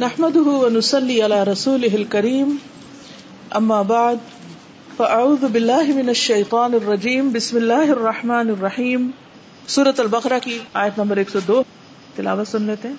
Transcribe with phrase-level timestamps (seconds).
[0.00, 2.56] نحمده ونصلي على رسوله الكريم.
[3.56, 4.18] اما بعد
[4.96, 7.32] فاعوذ بالله من الشيطان الرجيم.
[7.32, 9.10] بسم الله الرحمن الرحيم.
[9.66, 11.62] سورة البقرہ کی آیت نمبر 102
[12.16, 12.96] تلاوت سن لیتے ہیں.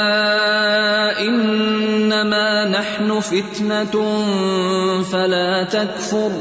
[3.01, 4.23] نحن فتنه
[5.03, 6.31] فلا تكفر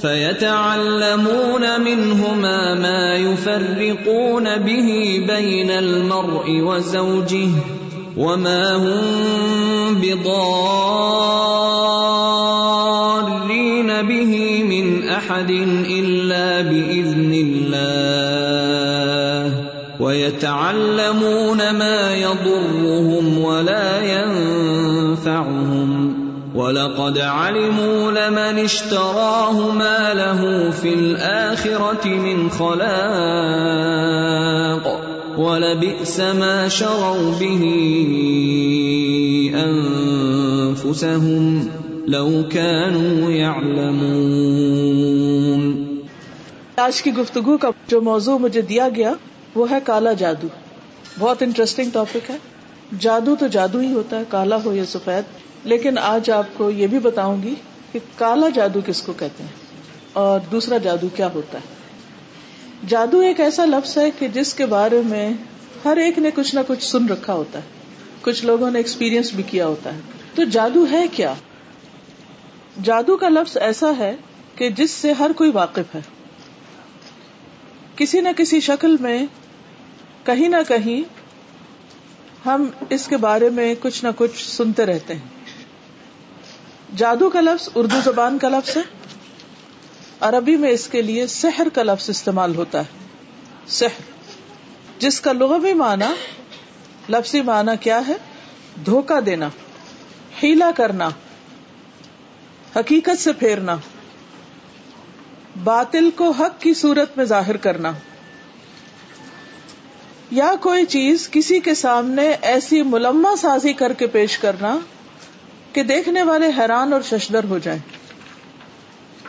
[0.00, 7.48] فيتعلمون منهما ما يفرقون به بين المرء وزوجه
[8.16, 9.00] وما هم
[9.94, 10.36] بضارين
[13.86, 15.50] به من احد
[15.90, 18.24] الا باذن الله
[20.00, 24.03] ويتعلمون ما يضرهم ولا
[26.64, 32.84] ولقد علموا لمن اشتراه ما له في الاخره من خلاق
[35.38, 37.64] ولبئس ما شروا به
[39.64, 41.68] انفسهم
[42.06, 45.84] لو كانوا يعلمون
[46.76, 49.12] آج کی گفتگو کا جو موضوع مجھے دیا گیا
[49.54, 50.46] وہ ہے کالا جادو۔
[51.18, 52.36] بہت انٹرسٹنگ ٹاپک ہے۔
[52.98, 56.86] جادو تو جادو ہی ہوتا ہے، کالا ہو یا سفید۔ لیکن آج آپ کو یہ
[56.86, 57.54] بھی بتاؤں گی
[57.92, 59.50] کہ کالا جادو کس کو کہتے ہیں
[60.12, 61.74] اور دوسرا جادو کیا ہوتا ہے؟
[62.88, 65.30] جادو ایک ایسا لفظ ہے کہ جس کے بارے میں
[65.84, 67.64] ہر ایک نے کچھ نہ کچھ سن رکھا ہوتا ہے،
[68.20, 70.00] کچھ لوگوں نے ایکسپیرئنس بھی کیا ہوتا ہے۔
[70.34, 71.34] تو جادو ہے کیا؟
[72.82, 74.16] جادو کا لفظ ایسا ہے
[74.54, 76.00] کہ جس سے ہر کوئی واقف ہے۔
[77.96, 79.26] کسی نہ کسی شکل میں
[80.24, 81.02] کہیں نہ کہیں
[82.48, 85.33] ہم اس کے بارے میں کچھ نہ کچھ سنتے رہتے ہیں۔
[86.96, 88.82] جادو کا لفظ اردو زبان کا لفظ ہے۔
[90.20, 93.06] عربی میں اس کے لیے سحر کا لفظ استعمال ہوتا ہے۔
[93.66, 94.02] سحر۔
[94.98, 96.14] جس کا لغوی معنی،
[97.08, 98.12] لفظی معنی کیا ہے؟
[98.86, 99.48] دھوکا دینا،
[100.42, 101.08] ہیلا کرنا،
[102.76, 103.76] حقیقت سے پھیرنا،
[105.64, 107.92] باطل کو حق کی صورت میں ظاہر کرنا۔
[110.30, 114.78] یا کوئی چیز کسی کے سامنے ایسی ملما سازی کر کے پیش کرنا
[115.74, 117.80] کہ دیکھنے والے حیران اور ششدر ہو جائیں۔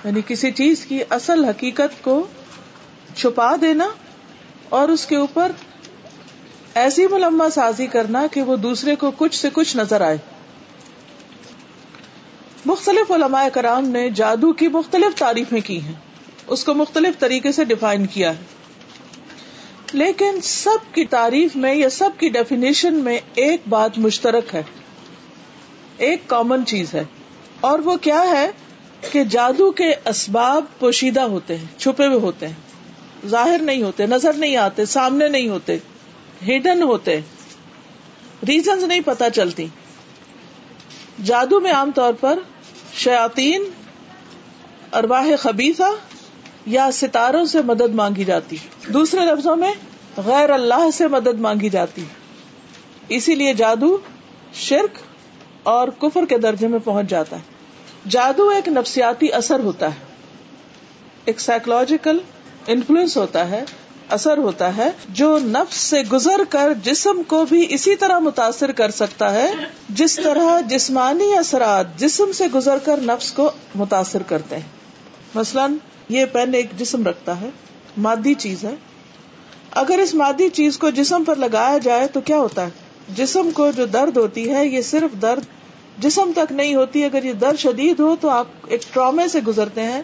[0.03, 2.27] یعنی کسی چیز کی اصل حقیقت کو
[3.15, 3.87] چھپا دینا
[4.69, 5.51] اور اس کے اوپر
[6.75, 10.17] ایسی ملما سازی کرنا کہ وہ دوسرے کو کچھ سے کچھ نظر آئے۔
[12.65, 15.93] مختلف علماء کرام نے جادو کی مختلف تعریفیں کی ہیں۔
[16.47, 18.43] اس کو مختلف طریقے سے ڈیفائن کیا ہے۔
[19.93, 24.63] لیکن سب کی تعریف میں یا سب کی ڈیفینیشن میں ایک بات مشترک ہے۔
[25.97, 27.03] ایک کامن چیز ہے۔
[27.61, 28.51] اور وہ کیا ہے
[29.11, 32.53] کہ جادو کے اسباب پوشیدہ ہوتے ہیں، چھپے ہوئے ہوتے ہیں۔
[33.27, 35.77] ظاہر نہیں ہوتے، نظر نہیں آتے، سامنے نہیں ہوتے
[36.47, 37.19] ہڈن ہوتے۔
[38.47, 39.67] ریزنز نہیں پتا چلتی۔
[41.25, 42.39] جادو میں عام طور پر
[42.93, 43.63] شیاتین
[44.93, 45.95] ارواہ خبیصہ
[46.65, 48.57] یا ستاروں سے مدد مانگی جاتی۔
[48.93, 49.73] دوسرے لفظوں میں
[50.17, 52.03] غیر اللہ سے مدد مانگی جاتی۔
[53.09, 53.97] اسی لیے جادو
[54.53, 54.97] شرک
[55.65, 57.41] اور کفر کے درجے میں پہنچ جاتا ہے۔
[58.09, 59.99] جادو ایک نفسیاتی اثر ہوتا ہے۔
[61.25, 62.19] ایک سائیکولوجیکل
[62.67, 63.63] انفلوئنس ہوتا ہے،
[64.09, 68.91] اثر ہوتا ہے جو نفس سے گزر کر جسم کو بھی اسی طرح متاثر کر
[68.91, 69.53] سکتا ہے،
[69.89, 74.63] جس طرح جسمانی اثرات جسم سے گزر کر نفس کو متاثر کرتے ہیں۔
[75.35, 75.75] مثلاً،
[76.09, 77.49] یہ پین ایک جسم رکھتا ہے،
[77.97, 78.75] مادی چیز ہے۔
[79.71, 83.71] اگر اس مادی چیز کو جسم پر لگایا جائے تو کیا ہوتا ہے؟ جسم کو
[83.71, 85.43] جو درد ہوتی ہے، یہ صرف درد
[85.97, 89.81] جسم تک نہیں ہوتی، اگر یہ درد شدید ہو تو آپ ایک ٹرامے سے گزرتے
[89.81, 90.01] ہیں۔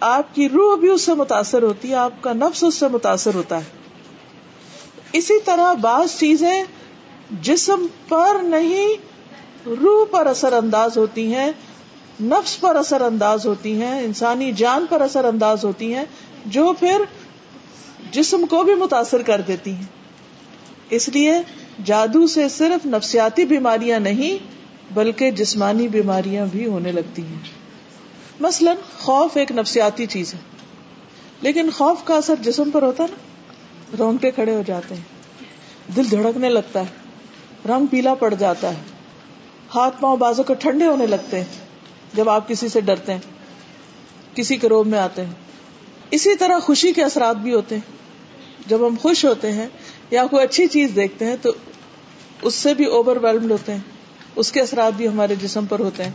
[0.00, 3.34] آپ کی روح بھی اس سے متاثر ہوتی ہے، آپ کا نفس اس سے متاثر
[3.34, 3.62] ہوتا ہے۔
[5.12, 6.64] اسی طرح بعض چیزیں
[7.42, 8.88] جسم پر نہیں،
[9.66, 11.52] روح پر اثر انداز ہوتی ہیں،
[12.22, 16.04] نفس پر اثر انداز ہوتی ہیں، انسانی جان پر اثر انداز ہوتی ہیں،
[16.46, 17.02] جو پھر
[18.10, 19.84] جسم کو بھی متاثر کر دیتی ہیں۔
[20.90, 21.32] اس لیے
[21.84, 24.38] جادو سے صرف نفسیاتی بیماریاں نہیں
[24.94, 27.38] بلکہ جسمانی بیماریاں بھی ہونے لگتی ہیں۔
[28.40, 30.38] مثلاً خوف ایک نفسیاتی چیز ہے،
[31.42, 33.16] لیکن خوف کا اثر جسم پر ہوتا نا۔
[33.98, 35.02] رونگٹے کھڑے ہو جاتے ہیں،
[35.96, 38.80] دل دھڑکنے لگتا ہے، رنگ پیلا پڑ جاتا ہے،
[39.74, 41.44] ہاتھ پاؤں بازو کو ٹھنڈے ہونے لگتے ہیں
[42.14, 43.20] جب آپ کسی سے ڈرتے ہیں،
[44.34, 45.32] کسی کے روب میں آتے ہیں۔
[46.10, 47.90] اسی طرح خوشی کے اثرات بھی ہوتے ہیں۔
[48.66, 49.68] جب ہم خوش ہوتے ہیں
[50.12, 51.52] یا کوئی اچھی چیز دیکھتے ہیں تو
[52.42, 53.80] اس سے بھی اوور ویلڈ ہوتے ہیں۔
[54.36, 56.10] اس کے اثرات بھی ہمارے جسم پر ہوتے ہیں۔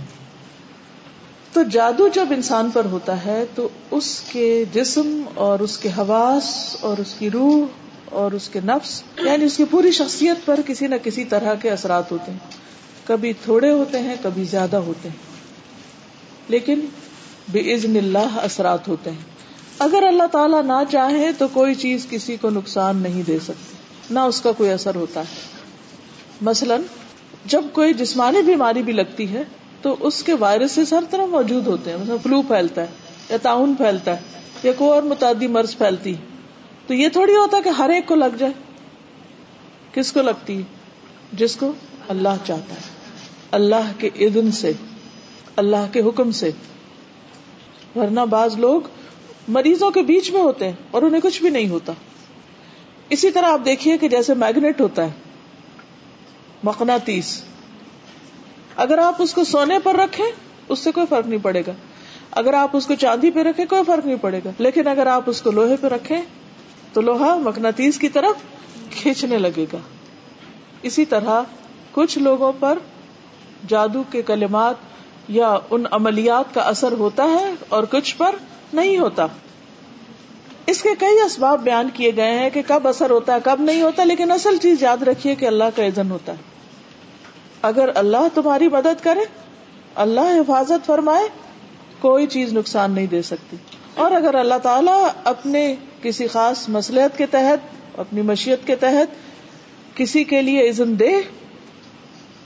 [1.53, 6.77] تو جادو جب انسان پر ہوتا ہے تو اس کے جسم اور اس کے حواس
[6.81, 7.65] اور اس کی روح
[8.05, 11.69] اور اس کے نفس یعنی اس کی پوری شخصیت پر کسی نہ کسی طرح کے
[11.69, 12.39] اثرات ہوتے ہیں۔
[13.05, 15.15] کبھی تھوڑے ہوتے ہیں، کبھی زیادہ ہوتے ہیں۔
[16.47, 16.79] لیکن
[17.51, 19.38] بے عزن اللہ اثرات ہوتے ہیں۔
[19.79, 23.76] اگر اللہ تعالیٰ نہ چاہے تو کوئی چیز کسی کو نقصان نہیں دے سکتی۔
[24.12, 25.25] نہ اس کا کوئی اثر ہوتا ہے۔
[26.42, 26.81] مثلاً،
[27.45, 29.44] جب کوئی جسمانی بیماری بھی لگتی ہے،
[29.81, 32.88] تو اس کے وائرسز ہر طرح موجود ہوتے ہیں۔ مثلا، فلو پھیلتا ہے
[33.30, 34.21] یا تعاون پھیلتا ہے
[34.63, 36.13] یا کوئی اور متعدی مرض پھیلتی
[36.88, 38.54] تو یہ تھوڑی ہوتا کہ ہر ایک کو لگ جائے۔
[39.92, 40.62] کس کو لگتی ہے؟
[41.33, 41.71] جس کو
[42.07, 42.81] اللہ چاہتا ہے۔
[43.51, 44.71] اللہ کے ادن سے،
[45.56, 46.51] اللہ کے حکم سے۔
[47.95, 48.81] ورنہ بعض لوگ
[49.48, 51.94] مریضوں کے بیچ میں ہوتے ہیں اور انہیں کچھ بھی نہیں ہوتا۔
[53.09, 55.09] اسی طرح آپ دیکھیے کہ جیسے میگنیٹ ہوتا ہے
[56.63, 57.44] مقنا تیس
[58.75, 60.25] اگر آپ اس کو سونے پر رکھیں،
[60.69, 61.71] اس سے کوئی فرق نہیں پڑے گا۔
[62.31, 65.24] اگر آپ اس کو چاندی پہ رکھیں، کوئی فرق نہیں پڑے گا۔ لیکن اگر آپ
[65.25, 66.21] اس کو لوہے پہ رکھیں،
[66.94, 68.36] تو لوہا مقناطیس کی طرف
[68.92, 69.77] کھینچنے لگے گا۔
[70.81, 71.42] اسی طرح
[71.92, 72.80] کچھ لوگوں پر
[73.68, 74.75] جادو کے کلمات
[75.27, 78.36] یا ان عملیات کا اثر ہوتا ہے اور کچھ پر
[78.74, 79.27] نہیں ہوتا۔
[80.67, 83.81] اس کے کئی اسباب بیان کیے گئے ہیں کہ کب اثر ہوتا ہے، کب نہیں
[83.81, 86.37] ہوتا، لیکن اصل چیز یاد رکھیے کہ اللہ کا عزن ہوتا ہے۔
[87.61, 89.19] اگر اللہ تمہاری مدد کرے،
[89.95, 91.27] اللہ حفاظت فرمائے،
[91.99, 93.57] کوئی چیز نقصان نہیں دے سکتی۔
[93.93, 99.15] اور اگر اللہ تعالیٰ اپنے کسی خاص مسلحت کے تحت، اپنی مشیت کے تحت
[99.97, 101.21] کسی کے لیے عزن دے،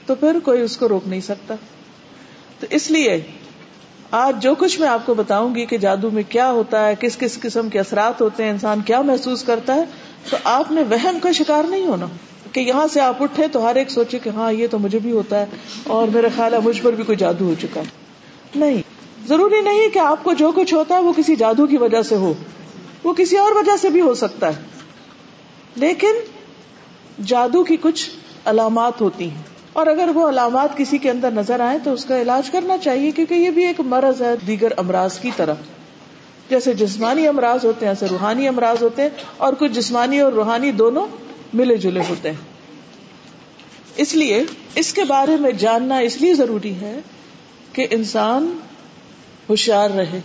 [0.06, 1.56] تو پھر کوئی اس کو روک نہیں سکتا۔
[2.59, 3.21] تو اس لیے
[4.12, 7.18] آج جو کچھ میں آپ کو بتاؤں گی کہ جادو میں کیا ہوتا ہے، کس
[7.18, 9.84] کس قسم کے اثرات ہوتے ہیں، انسان کیا محسوس کرتا ہے،
[10.30, 12.06] تو آپ نے وہم کا شکار نہیں ہونا
[12.52, 15.12] کہ یہاں سے آپ اٹھے تو ہر ایک سوچے کہ ہاں یہ تو مجھے بھی
[15.12, 15.46] ہوتا ہے
[15.84, 17.86] اور میرا خیال ہے مجھ پر بھی کوئی جادو ہو چکا ہے۔
[18.56, 18.81] نہیں،
[19.28, 22.16] ضروری نہیں کہ آپ کو جو کچھ ہوتا ہے وہ کسی جادو کی وجہ سے
[22.16, 22.34] ہو،
[23.04, 24.62] وہ کسی اور وجہ سے بھی ہو سکتا ہے۔
[25.75, 26.14] لیکن
[27.25, 28.10] جادو کی کچھ
[28.46, 32.21] علامات ہوتی ہیں۔ اور اگر وہ علامات کسی کے اندر نظر آئے تو اس کا
[32.21, 35.53] علاج کرنا چاہیے، کیونکہ یہ بھی ایک مرض ہے دیگر امراض کی طرح
[36.50, 40.71] جیسے جسمانی امراض ہوتے ہیں ایسے روحانی امراض ہوتے ہیں، اور کچھ جسمانی اور روحانی
[40.71, 41.06] دونوں
[41.53, 42.50] ملے جلے ہوتے ہیں۔
[43.97, 44.44] اس لیے
[44.75, 47.00] اس کے بارے میں جاننا اس لیے ضروری ہے
[47.73, 48.51] کہ انسان
[49.50, 50.19] ہوشیار رہے،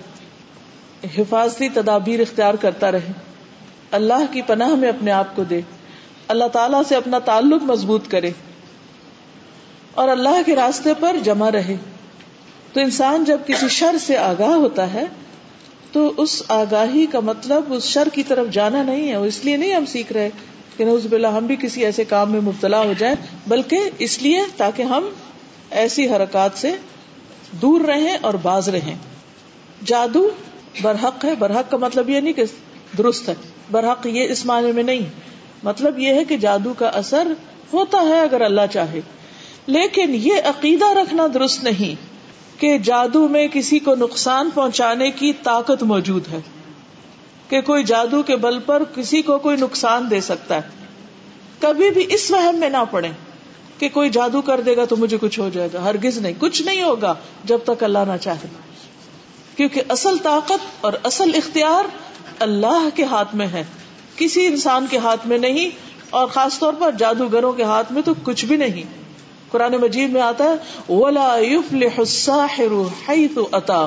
[1.19, 3.13] حفاظتی تدابیر اختیار کرتا رہے۔
[3.91, 5.61] اللہ کی پناہ میں اپنے آپ کو دے،
[6.29, 8.31] اللہ تعالی سے اپنا تعلق مضبوط کرے۔
[9.97, 11.77] اور اللہ کے راستے پر جمع رہے۔
[12.73, 15.05] تو انسان جب کسی شر سے آگاہ ہوتا ہے،
[15.93, 19.75] تو اس آگاہی کا مطلب اس شر کی طرف جانا نہیں ہے۔ اس لیے نہیں
[19.75, 20.31] ہم سیکھ رہے
[20.77, 23.15] کہ نوز بلا ہم بھی کسی ایسے کام میں مبتلا ہو جائیں،
[23.47, 25.09] بلکہ اس لیے تاکہ ہم
[25.71, 26.75] ایسی حرکات سے
[27.53, 28.95] دور رہیں اور باز رہیں۔
[29.85, 30.31] جادو
[30.83, 32.43] برحق ہے۔ برحق کا مطلب یہ نہیں کہ
[32.99, 33.35] درست ہے۔
[33.71, 35.01] برحق یہ اس معنی میں نہیں۔
[35.63, 37.33] مطلب یہ ہے کہ جادو کا اثر
[37.73, 39.01] ہوتا ہے اگر اللہ چاہے۔
[39.67, 41.95] لیکن یہ عقیدہ رکھنا درست نہیں
[42.61, 46.41] کہ جادو میں کسی کو نقصان پہنچانے کی طاقت موجود ہے،
[47.49, 50.61] کہ کوئی جادو کے بل پر کسی کو کوئی نقصان دے سکتا ہے۔
[51.61, 53.09] کبھی بھی اس وہم میں نہ پڑے
[53.79, 56.63] کہ کوئی جادو کر دے گا تو مجھے کچھ ہو جائے گا، ہرگز نہیں، کچھ
[56.63, 58.49] نہیں ہوگا جب تک اللہ نہ چاہے۔
[59.57, 61.85] کیونکہ اصل طاقت اور اصل اختیار
[62.39, 63.65] اللہ کے ہاتھ میں ہے۔
[64.17, 65.71] کسی انسان کے ہاتھ میں نہیں
[66.11, 68.83] اور خاص طور پر جادوگروں کے ہاتھ میں تو کچھ بھی نہیں۔
[69.51, 70.55] قرآن مجید میں آتا ہے،
[70.93, 71.33] ولا
[71.97, 73.87] الساحر حيث اتا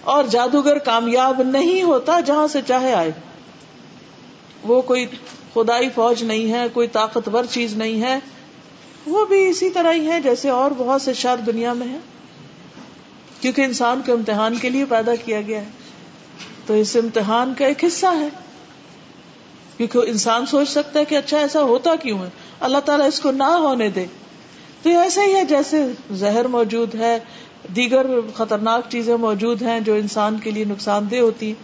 [0.00, 3.10] اور جادوگر کامیاب نہیں ہوتا جہاں سے چاہے آئے۔
[4.62, 5.06] وہ کوئی
[5.54, 8.18] خدائی فوج نہیں ہے، کوئی طاقتور چیز نہیں ہے۔
[9.06, 11.98] وہ بھی اسی طرح ہی ہے جیسے اور بہت سے شر دنیا میں ہے
[13.40, 15.68] کیونکہ انسان کو امتحان کے لیے پیدا کیا گیا ہے۔
[16.66, 18.28] تو اس امتحان کا ایک حصہ ہے۔
[19.76, 22.28] کیونکہ انسان سوچ سکتا ہے کہ اچھا ایسا ہوتا کیوں ہے؟
[22.60, 24.06] اللہ تعالیٰ اس کو نہ ہونے دے۔
[24.82, 27.18] تو ایسا ہی ہے جیسے زہر موجود ہے،
[27.76, 31.54] دیگر خطرناک چیزیں موجود ہیں جو انسان کے لیے نقصان دہ ہوتی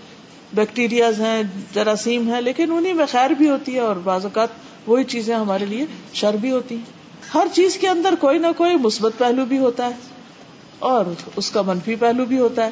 [0.55, 1.43] بیکٹیریاز ہیں،
[1.75, 4.49] جراثیم ہیں، لیکن انہیں میں خیر بھی ہوتی ہے اور بعض اوقات
[4.87, 7.03] وہی چیزیں ہمارے لیے شر بھی ہوتی ہیں۔
[7.35, 9.95] ہر چیز کے اندر کوئی نہ کوئی مثبت پہلو بھی ہوتا ہے
[10.79, 11.05] اور
[11.37, 12.71] اس کا منفی پہلو بھی ہوتا ہے۔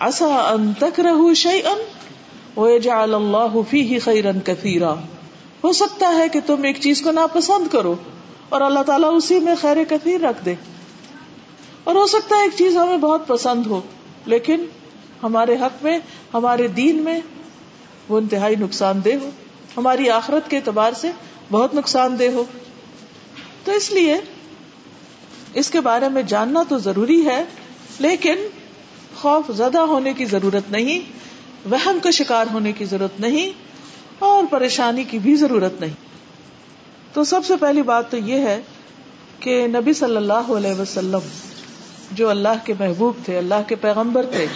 [0.00, 1.78] ایسا ان تک رہ شعی ان
[2.60, 3.98] وَيَجْعَلَ اللَّهُ فِيهِ
[5.64, 7.94] ہو سکتا ہے کہ تم ایک چیز کو ناپسند کرو۔
[8.48, 10.54] اور اللہ تعالیٰ اسی میں خیر کثیر رکھ دے۔
[11.84, 13.80] اور ہو سکتا ہے ایک چیز ہمیں بہت پسند ہو،
[14.26, 14.64] لیکن
[15.22, 15.98] ہمارے حق میں،
[16.34, 17.20] ہمارے دین میں
[18.08, 19.30] وہ انتہائی نقصان دہ ہو۔
[19.76, 21.10] ہماری آخرت کے اعتبار سے
[21.50, 22.44] بہت نقصان دہ ہو۔
[23.64, 24.16] تو اس لیے
[25.54, 27.44] اس کے بارے میں جاننا تو ضروری ہے،
[27.98, 28.34] لیکن
[29.16, 30.98] خوف زدہ ہونے کی ضرورت نہیں،
[31.68, 33.50] وہم کا شکار ہونے کی ضرورت نہیں،
[34.18, 36.11] اور پریشانی کی بھی ضرورت نہیں۔
[37.12, 38.60] تو سب سے پہلی بات تو یہ ہے
[39.40, 41.18] کہ نبی صلی اللہ علیہ وسلم
[42.12, 44.46] جو اللہ کے محبوب تھے، اللہ کے پیغمبر تھے،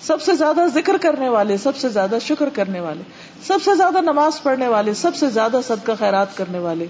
[0.00, 3.02] سب سے زیادہ ذکر کرنے والے، سب سے زیادہ شکر کرنے والے،
[3.46, 6.86] سب سے زیادہ نماز پڑھنے والے، سب سے زیادہ صدقہ خیرات کرنے والے،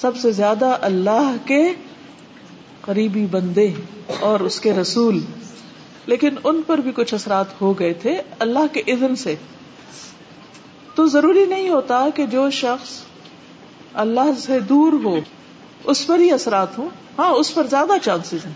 [0.00, 1.72] سب سے زیادہ اللہ کے
[2.80, 3.72] قریبی بندے
[4.20, 5.20] اور اس کے رسول۔
[6.06, 9.34] لیکن ان پر بھی کچھ اثرات ہو گئے تھے اللہ کے اذن سے۔
[10.94, 12.88] تو ضروری نہیں ہوتا کہ جو شخص
[13.94, 15.18] اللہ سے دور ہو،
[15.84, 18.52] اس پر ہی اثرات ہوں۔ ہاں اس پر زیادہ چانسز ہیں۔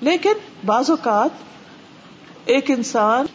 [0.00, 0.32] لیکن
[0.66, 1.30] بعض اوقات
[2.44, 3.26] ایک انسان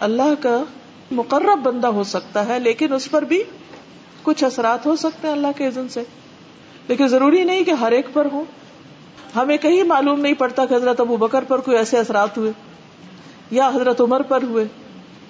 [0.00, 0.62] اللہ کا
[1.10, 3.42] مقرب بندہ ہو سکتا ہے، لیکن اس پر بھی
[4.22, 6.02] کچھ اثرات ہو سکتے ہیں اللہ کے عزن سے۔
[6.88, 8.44] لیکن ضروری نہیں کہ ہر ایک پر ہو
[9.36, 12.52] ہمیں کہیں معلوم نہیں پڑتا کہ حضرت ابو بکر پر کوئی ایسے اثرات ہوئے
[13.50, 14.64] یا حضرت عمر پر ہوئے۔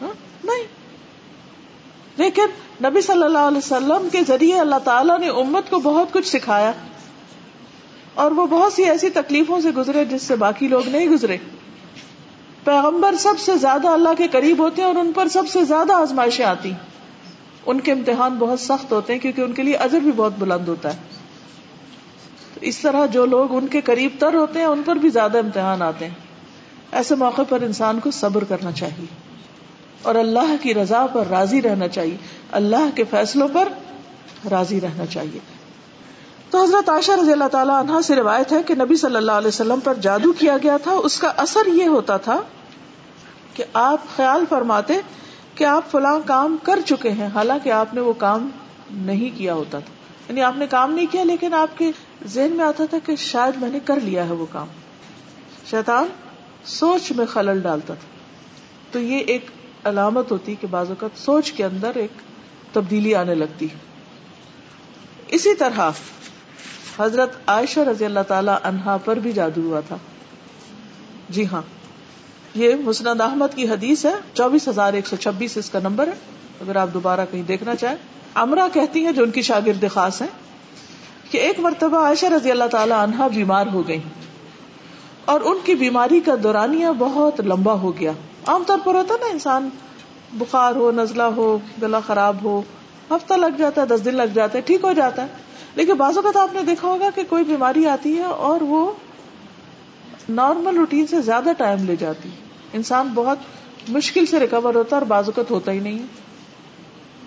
[0.02, 0.12] ہاں؟
[0.45, 0.81] نہیں۔
[2.16, 2.47] لیکن
[2.85, 6.73] نبی صلی اللہ علیہ وسلم کے ذریعے اللہ تعالیٰ نے امت کو بہت کچھ سکھایا
[8.14, 11.37] اور وہ بہت سی ایسی تکلیفوں سے گزرے جس سے باقی لوگ نہیں گزرے۔
[12.64, 15.92] پیغمبر سب سے زیادہ اللہ کے قریب ہوتے ہیں اور ان پر سب سے زیادہ
[15.92, 16.73] آزمائشیں آتی
[17.66, 20.69] ان کے امتحان بہت سخت ہوتے ہیں کیونکہ ان کے لیے اجر بھی بہت بلند
[20.69, 20.99] ہوتا ہے۔
[22.54, 25.38] تو اس طرح جو لوگ ان کے قریب تر ہوتے ہیں، ان پر بھی زیادہ
[25.38, 26.14] امتحان آتے ہیں۔
[26.92, 29.21] ایسے موقع پر انسان کو صبر کرنا چاہیے۔
[30.02, 32.16] اور اللہ کی رضا پر راضی رہنا چاہیے۔
[32.52, 33.68] اللہ کے فیصلوں پر
[34.50, 35.38] راضی رہنا چاہیے۔
[36.50, 39.49] تو حضرت عائشہ رضی اللہ تعالیٰ عنہ سے روایت ہے کہ نبی صلی اللہ علیہ
[39.49, 42.40] وسلم پر جادو کیا گیا تھا۔ اس کا اثر یہ ہوتا تھا
[43.54, 44.94] کہ آپ خیال فرماتے
[45.54, 48.49] کہ آپ فلاں کام کر چکے ہیں۔ حالانکہ آپ نے وہ کام
[48.90, 49.92] نہیں کیا ہوتا تھا۔
[50.28, 51.90] یعنی آپ نے کام نہیں کیا، لیکن آپ کے
[52.26, 54.66] ذہن میں آتا تھا کہ شاید میں نے کر لیا ہے وہ کام۔
[55.71, 56.06] شیطان
[56.64, 58.09] سوچ میں خلل ڈالتا تھا۔
[58.92, 59.47] تو یہ ایک
[59.84, 62.10] علامت ہوتی کہ بعض اوقات سوچ کے اندر ایک
[62.72, 63.66] تبدیلی آنے لگتی
[65.28, 65.90] اسی طرح
[66.98, 69.96] حضرت عائشہ رضی اللہ تعالی عنہا پر بھی جادو ہوا تھا۔
[71.28, 71.62] جی ہاں
[72.54, 76.12] یہ مسند احمد کی حدیث ہے، چوبیس ہزار ایک سو چھبیس اس کا نمبر ہے۔
[76.60, 77.96] اگر آپ دوبارہ کہیں دیکھنا چاہیں۔
[78.34, 80.28] امرا کہتی ہیں، جو ان کی شاگرد خاص ہیں،
[81.30, 84.00] کہ ایک مرتبہ عائشہ رضی اللہ تعالی عنہا بیمار ہو گئی
[85.24, 88.12] اور ان کی بیماری کا دورانیہ بہت لمبا ہو گیا۔
[88.46, 89.68] عام طور پر ہوتا ہے نا انسان،
[90.32, 92.62] بخار ہو، نزلہ ہو، گلا خراب ہو،
[93.11, 95.26] ہفتہ لگ جاتا ہے، دس دن لگ جاتا ہے ٹھیک ہو جاتا ہے۔
[95.75, 98.92] لیکن بعض اوقات آپ نے دیکھا ہوگا کہ کوئی بیماری آتی ہے اور وہ
[100.28, 102.28] نارمل روٹین سے زیادہ ٹائم لے جاتی
[102.72, 103.38] انسان بہت
[103.88, 105.99] مشکل سے ریکور ہوتا ہے اور بعض اوقات ہوتا ہی نہیں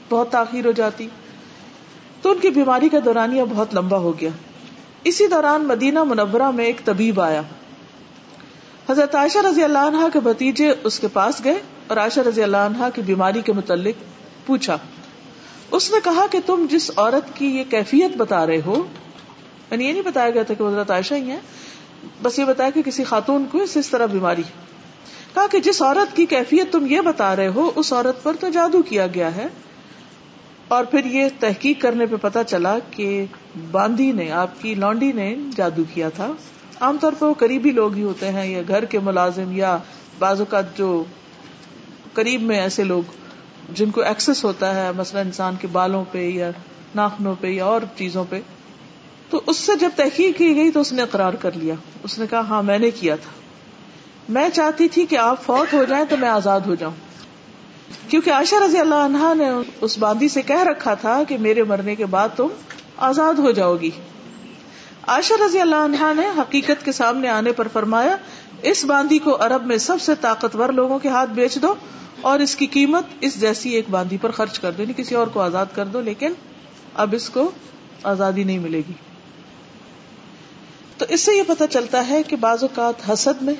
[0.09, 1.07] بہت تاخیر ہو جاتی۔
[2.21, 4.29] تو ان کی بیماری کا دورانیہ بہت لمبا ہو گیا۔
[5.03, 7.41] اسی دوران مدینہ منورہ میں ایک طبیب آیا۔
[8.89, 12.57] حضرت عائشہ رضی اللہ عنہ کے بھتیجے اس کے پاس گئے اور عائشہ رضی اللہ
[12.57, 14.03] عنہ کی بیماری کے متعلق
[14.45, 14.77] پوچھا۔
[15.71, 18.83] اس نے کہا کہ تم جس عورت کی یہ کیفیت بتا رہے ہو
[19.71, 21.39] یعنی یہ نہیں بتایا گیا تھا کہ حضرت عائشہ ہی ہے
[22.21, 24.43] بس یہ بتایا کہ کسی خاتون کو اس طرح بیماری
[25.33, 28.49] کہا کہ جس عورت کی کیفیت تم یہ بتا رہے ہو، اس عورت پر تو
[28.49, 29.47] جادو کیا گیا ہے۔
[30.67, 33.25] اور پھر یہ تحقیق کرنے پہ پتا چلا کہ
[33.71, 36.31] باندھی نے، آپ کی لانڈی نے جادو کیا تھا۔
[36.81, 39.77] عام طور پر وہ قریبی لوگ ہی ہوتے ہیں یا گھر کے ملازم یا
[40.19, 41.03] بعض اوقات جو
[42.13, 43.01] قریب میں ایسے لوگ
[43.69, 46.51] جن کو ایکسس ہوتا ہے، مثلا انسان کے بالوں پہ یا
[46.95, 48.39] ناخنوں پہ یا اور چیزوں پہ۔
[49.29, 52.25] تو اس سے جب تحقیق کی گئی تو اس نے اقرار کر لیا۔ اس نے
[52.29, 53.31] کہا ہاں میں نے کیا تھا۔
[54.29, 56.93] میں چاہتی تھی کہ آپ فوت ہو جائیں تو میں آزاد ہو جاؤں۔
[58.09, 59.49] کیونکہ عائشہ رضی اللہ عنہا نے
[59.81, 62.47] اس باندھی سے کہہ رکھا تھا کہ میرے مرنے کے بعد تم
[62.97, 63.89] آزاد ہو جاؤ گی۔
[65.07, 68.15] عائشہ رضی اللہ عنہا نے حقیقت کے سامنے آنے پر فرمایا،
[68.61, 71.73] اس باندھی کو عرب میں سب سے طاقتور لوگوں کے ہاتھ بیچ دو
[72.21, 75.27] اور اس کی قیمت اس جیسی ایک باندھی پر خرچ کر دو یعنی کسی اور
[75.27, 76.33] کو آزاد کر دو، لیکن
[76.93, 77.51] اب اس کو
[78.03, 78.93] آزادی نہیں ملے گی۔
[80.97, 83.53] تو اس سے یہ پتا چلتا ہے کہ بعض اوقات حسد میں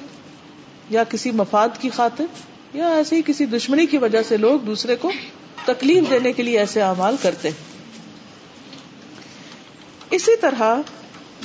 [0.90, 2.26] یا کسی مفاد کی خاطر
[2.74, 5.12] یا ایسے ہی کسی دشمنی کی وجہ سے لوگ دوسرے کو
[5.66, 7.50] تکلیف دینے کے لیے ایسے اعمال کرتے
[10.12, 10.76] اسی طرح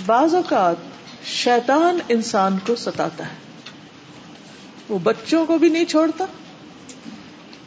[0.06, 0.76] بعض اوقات
[1.24, 3.34] شیطان انسان کو ستاتا ہے۔
[4.88, 6.24] وہ بچوں کو بھی نہیں چھوڑتا،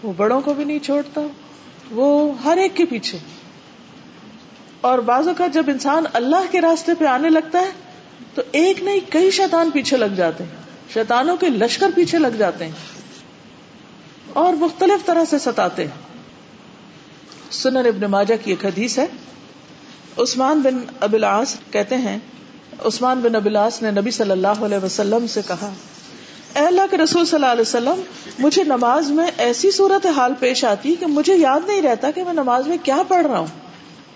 [0.03, 1.21] وہ بڑوں کو بھی نہیں چھوڑتا،
[1.91, 3.17] وہ ہر ایک کے پیچھے۔
[4.81, 7.71] اور بعضوں کا جب انسان اللہ کے راستے پہ آنے لگتا ہے،
[8.35, 10.51] تو ایک نہیں کئی شیطان پیچھے لگ جاتے ہیں۔
[10.93, 12.71] شیطانوں کے لشکر پیچھے لگ جاتے ہیں۔
[14.33, 16.23] اور مختلف طرح سے ستاتے ہیں۔
[17.51, 19.05] سنن ابن ماجہ کی ایک حدیث ہے۔
[20.17, 22.20] عثمان بن ابلاس کہتے ہیں،
[22.79, 25.74] عثمان بن ابلاس نے نبی صلی اللہ علیہ وسلم سے کہا،
[26.55, 28.01] اے اللہ کے رسول صلی اللہ علیہ وسلم،
[28.39, 32.34] مجھے نماز میں ایسی صورت حال پیش آتی کہ مجھے یاد نہیں رہتا کہ میں
[32.34, 33.48] نماز میں کیا پڑھ رہا ہوں۔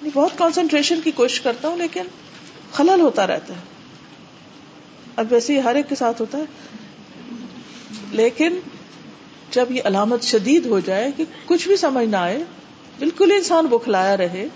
[0.01, 2.01] یعنی بہت کانسنٹریشن کی کوشش کرتا ہوں، لیکن
[2.74, 3.60] خلل ہوتا رہتا ہے۔
[5.16, 6.44] اب ویسے ہی ہر ایک کے ساتھ ہوتا ہے۔
[8.12, 8.60] لیکن
[9.51, 12.44] جب یہ علامت شدید ہو جائے کہ کچھ بھی سمجھ نہ آئے،
[13.00, 14.48] بالکل انسان بخلایا رہے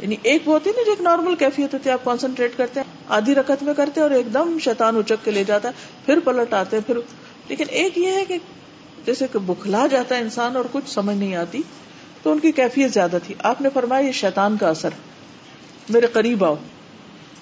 [0.00, 2.96] یعنی ایک وہ ہوتی نا جو ایک نارمل کیفیت ہوتی ہے، آپ کانسنٹریٹ کرتے ہیں،
[3.08, 5.72] آدھی رقط میں کرتے ہیں اور ایک دم شیطان اچک کے لے جاتا ہے،
[6.06, 6.98] پھر پلٹ آتے ہیں، پھر۔
[7.48, 8.38] لیکن ایک یہ ہے کہ
[9.06, 11.62] جیسے کہ بخلا جاتا ہے انسان اور کچھ سمجھ نہیں آتی،
[12.22, 14.90] تو ان کی کیفیت زیادہ تھی۔ آپ نے فرمایا یہ شیطان کا اثر۔
[15.88, 16.54] میرے قریب آؤ۔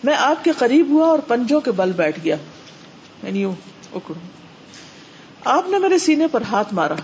[0.04, 2.36] میں آپ کے قریب ہوا اور پنجوں کے بل بیٹھ گیا۔
[3.22, 4.26] یعنی اکڑوں۔
[5.44, 6.94] آپ نے میرے سینے پر ہاتھ مارا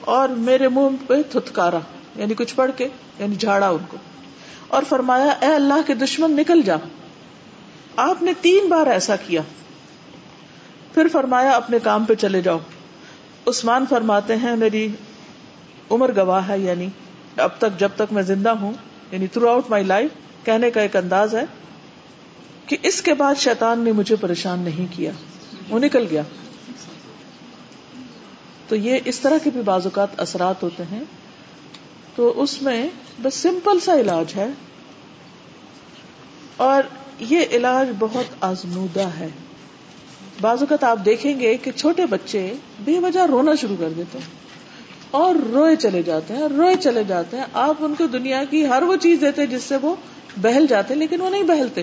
[0.00, 1.78] اور میرے منہ پہ تھتکارا
[2.16, 2.88] یعنی کچھ پڑھ کے
[3.18, 3.96] یعنی جھاڑا ان کو۔
[4.68, 6.76] اور فرمایا، اے اللہ کے دشمن، نکل جا۔
[7.96, 9.40] آپ نے تین بار ایسا کیا۔
[10.94, 12.58] پھر فرمایا، اپنے کام پہ چلے جاؤ۔
[13.46, 14.88] عثمان فرماتے ہیں، میری
[15.90, 16.88] عمر گواہ ہے یعنی
[17.36, 18.72] اب تک جب تک میں زندہ ہوں
[19.10, 20.10] یعنی تھرو آؤٹ مائی لائف
[20.44, 21.44] کہنے کا ایک انداز ہے
[22.66, 25.10] کہ اس کے بعد شیطان نے مجھے پریشان نہیں کیا۔
[25.68, 26.22] وہ نکل گیا۔
[28.68, 31.04] تو یہ اس طرح کے بھی بعض اوقات اثرات ہوتے ہیں۔
[32.16, 32.88] تو اس میں
[33.22, 34.46] بس سمپل سا علاج ہے
[36.56, 36.82] اور
[37.20, 39.28] یہ علاج بہت آزمودہ ہے۔
[40.40, 42.52] بعض اوقات آپ دیکھیں گے کہ چھوٹے بچے
[42.84, 44.26] بے وجہ رونا شروع کر دیتے ہیں
[45.10, 48.82] اور روئے چلے جاتے ہیں، روئے چلے جاتے ہیں۔ آپ ان کو دنیا کی ہر
[48.82, 49.94] وہ چیز دیتے جس سے وہ
[50.36, 51.82] بہل جاتے لیکن وہ نہیں بہلتے۔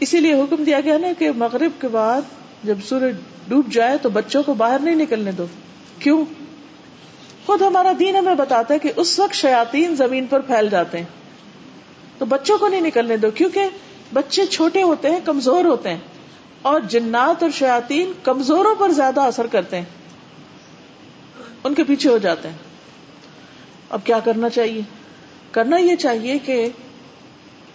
[0.00, 2.22] اسی لیے حکم دیا گیا نا کہ مغرب کے بعد
[2.64, 3.16] جب سورج
[3.48, 5.46] ڈوب جائے تو بچوں کو باہر نہیں نکلنے دو۔
[5.98, 6.24] کیوں؟
[7.54, 11.04] خود ہمارا دین ہمیں بتاتا ہے کہ اس وقت شیاتین زمین پر پھیل جاتے ہیں۔
[12.18, 13.64] تو بچوں کو نہیں نکلنے دو، کیونکہ
[14.12, 15.98] بچے چھوٹے ہوتے ہیں، کمزور ہوتے ہیں۔
[16.62, 19.84] اور جنات اور شیاتین کمزوروں پر زیادہ اثر کرتے ہیں۔
[21.64, 22.56] ان کے پیچھے ہو جاتے ہیں۔
[23.90, 24.80] اب کیا کرنا چاہیے؟
[25.50, 26.68] کرنا یہ چاہیے کہ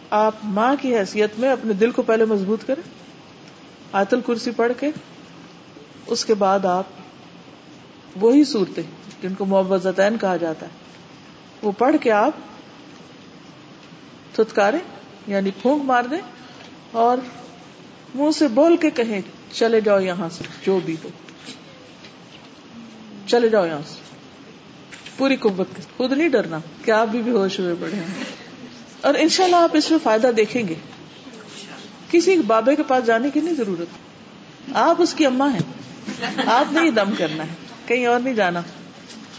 [0.09, 2.89] آپ ماں کی حیثیت میں اپنے دل کو پہلے مضبوط کریں۔
[3.91, 4.89] آتل کرسی پڑھ کے،
[6.07, 6.83] اس کے بعد آپ
[8.21, 10.71] وہی صورتیں۔ جن کو معوضتین کہا جاتا ہے۔
[11.61, 12.31] وہ پڑھ کے آپ
[14.33, 14.77] تھتکارے
[15.27, 16.21] یعنی پھونک مار دیں
[16.91, 17.17] اور
[18.15, 21.09] منہ سے بول کے کہیں، چلے جاؤ یہاں سے، جو بھی ہو۔
[23.27, 23.95] چلے جاؤ یہاں سے۔
[25.17, 28.23] پوری قوت خود نہیں ڈرنا کہ آپ بھی ہوش ہوئے پڑے ہیں
[29.01, 30.73] اور انشاءاللہ شاء آپ اس میں فائدہ دیکھیں گے۔
[32.11, 33.87] کسی بابے کے پاس جانے کی نہیں ضرورت۔
[34.75, 35.59] آپ اس کی اما ہیں۔
[36.45, 37.53] آپ نے ہی دم کرنا ہے۔
[37.85, 38.61] کہیں اور نہیں جانا۔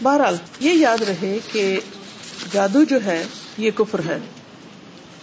[0.03, 1.79] بہرحال، یہ یاد رہے کہ
[2.51, 3.23] جادو جو ہے،
[3.57, 4.19] یہ کفر ہے۔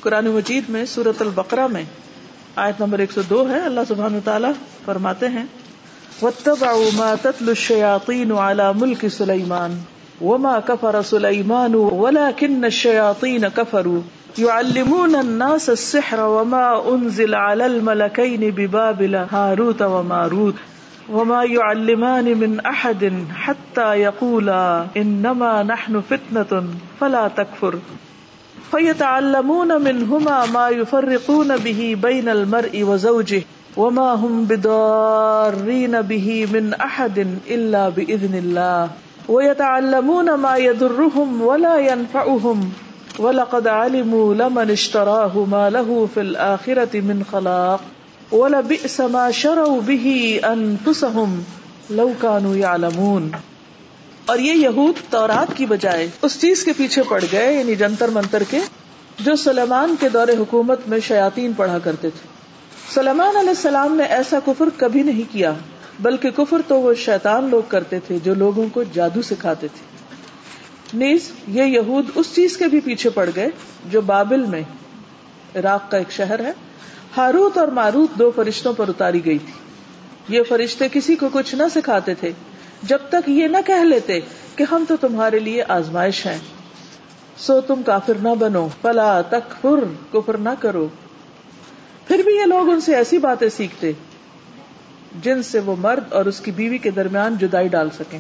[0.01, 1.85] قرآن مجید میں سورت البقرہ میں
[2.57, 4.53] آیت نمبر ایک سو دو ہے، اللہ سبحان تعالیٰ
[4.85, 5.45] فرماتے ہیں،
[6.23, 9.73] وَاتَّبَعُوا مَا تَتْلُ الشَّيَاطِينُ عَلَى مُلْكِ سُلَيْمَانَ
[10.25, 14.01] وَمَا كَفَرَ سُلَيْمَانُ وَلَكِنَّ الشَّيَاطِينَ كَفَرُوا۔
[14.41, 20.78] يُعَلِّمُونَ النَّاسَ السِّحْرَ وَمَا أُنزِلَ عَلَى الْمَلَكَيْنِ بِبَابِلَ هَارُوتَ وَمَارُوتَ۔
[21.13, 26.65] وما يعلمان من احد حتى يقولا انما نحن فتنة
[27.01, 27.79] فلا تكفر.
[28.71, 33.43] فيتعلمون منهما ما يفرقون به بين المرء وزوجه
[33.77, 38.91] وما هم بضارين به من احد الا باذن الله.
[39.29, 42.73] ويتعلمون ما يضرهم ولا ينفعهم.
[43.19, 47.81] ولقد علموا لمن اشتراه ما له في الاخره من خلاق.
[54.27, 58.43] اور یہ یہود تورات کی بجائے اس چیز کے پیچھے پڑ گئے یعنی جنتر منتر
[58.51, 58.59] کے،
[59.21, 62.29] جو سلیمان کے دور حکومت میں شیاتین پڑھا کرتے تھے۔
[62.95, 65.53] سلیمان علیہ السلام نے ایسا کفر کبھی نہیں کیا،
[66.01, 69.87] بلکہ کفر تو وہ شیطان لوگ کرتے تھے جو لوگوں کو جادو سکھاتے تھے۔
[70.99, 73.49] نیز یہ یہود اس چیز کے بھی پیچھے پڑ گئے
[73.91, 74.63] جو بابل میں،
[75.55, 76.53] عراق کا ایک شہر ہے
[77.17, 79.53] ہاروت اور ماروت دو فرشتوں پر اتاری گئی تھی۔
[80.37, 82.33] یہ فرشتے کسی کو کچھ نہ سکھاتے تھے۔
[82.83, 84.21] جب تک یہ نہ کہہ لیتے
[84.57, 86.39] کہ ہم تو تمہارے لیے آزمائش ہیں۔
[87.39, 89.67] سو تم کافر نہ بنو۔ پلا تک
[90.13, 90.89] کفر نہ کرو۔
[92.09, 93.93] پھر بھی یہ لوگ ان سے ایسی باتیں سیکھتے
[95.23, 98.19] جن سے وہ مرد اور اس کی بیوی کے درمیان جدائی ڈال سکیں۔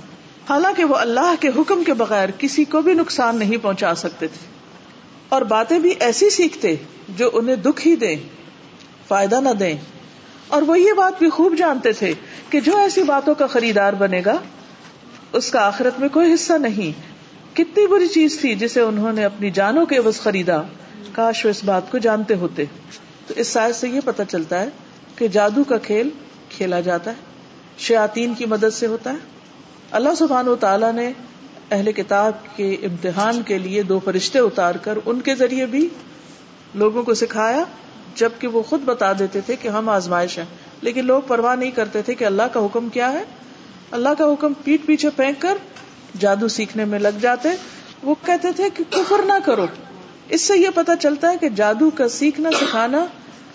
[0.50, 4.46] حالانکہ وہ اللہ کے حکم کے بغیر کسی کو بھی نقصان نہیں پہنچا سکتے تھے۔
[5.28, 6.76] اور باتیں بھی ایسی سیکھتے
[7.08, 8.16] جو انہیں دکھ ہی دیں۔
[9.08, 9.76] فائدہ نہ دیں۔
[10.48, 12.14] اور وہ یہ بات بھی خوب جانتے تھے
[12.50, 14.36] کہ جو ایسی باتوں کا خریدار بنے گا،
[15.32, 17.18] اس کا آخرت میں کوئی حصہ نہیں۔
[17.56, 20.62] کتنی بری چیز تھی جسے انہوں نے اپنی جانوں کے عوض خریدا۔
[21.12, 22.64] کاش وہ اس بات کو جانتے ہوتے۔
[23.26, 24.68] تو اس سائز سے یہ پتا چلتا ہے
[25.16, 26.08] کہ جادو کا کھیل
[26.48, 27.16] کھیلا جاتا ہے
[27.78, 29.16] شیاتین کی مدد سے ہوتا ہے۔
[29.90, 31.12] اللہ سبحان و تعالیٰ نے
[31.70, 35.88] اہل کتاب کے امتحان کے لیے دو فرشتے اتار کر ان کے ذریعے بھی
[36.74, 37.64] لوگوں کو سکھایا۔
[38.18, 40.44] جبکہ وہ خود بتا دیتے تھے کہ ہم آزمائش ہیں۔
[40.82, 43.24] لیکن لوگ پرواہ نہیں کرتے تھے کہ اللہ کا حکم کیا ہے۔
[43.90, 45.58] اللہ کا حکم پیٹ پیچھے پھینک کر
[46.18, 47.48] جادو سیکھنے میں لگ جاتے۔
[48.02, 49.66] وہ کہتے تھے کہ کفر نہ کرو۔
[50.28, 53.06] اس سے یہ پتا چلتا ہے کہ جادو کا سیکھنا، سکھانا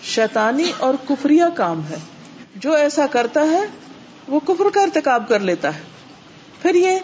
[0.02, 1.96] شیطانی اور کفری کام ہے۔
[2.54, 3.60] جو ایسا کرتا ہے،
[4.28, 5.80] وہ کفر کا ارتکاب کر لیتا ہے۔
[6.62, 6.98] پھر یہ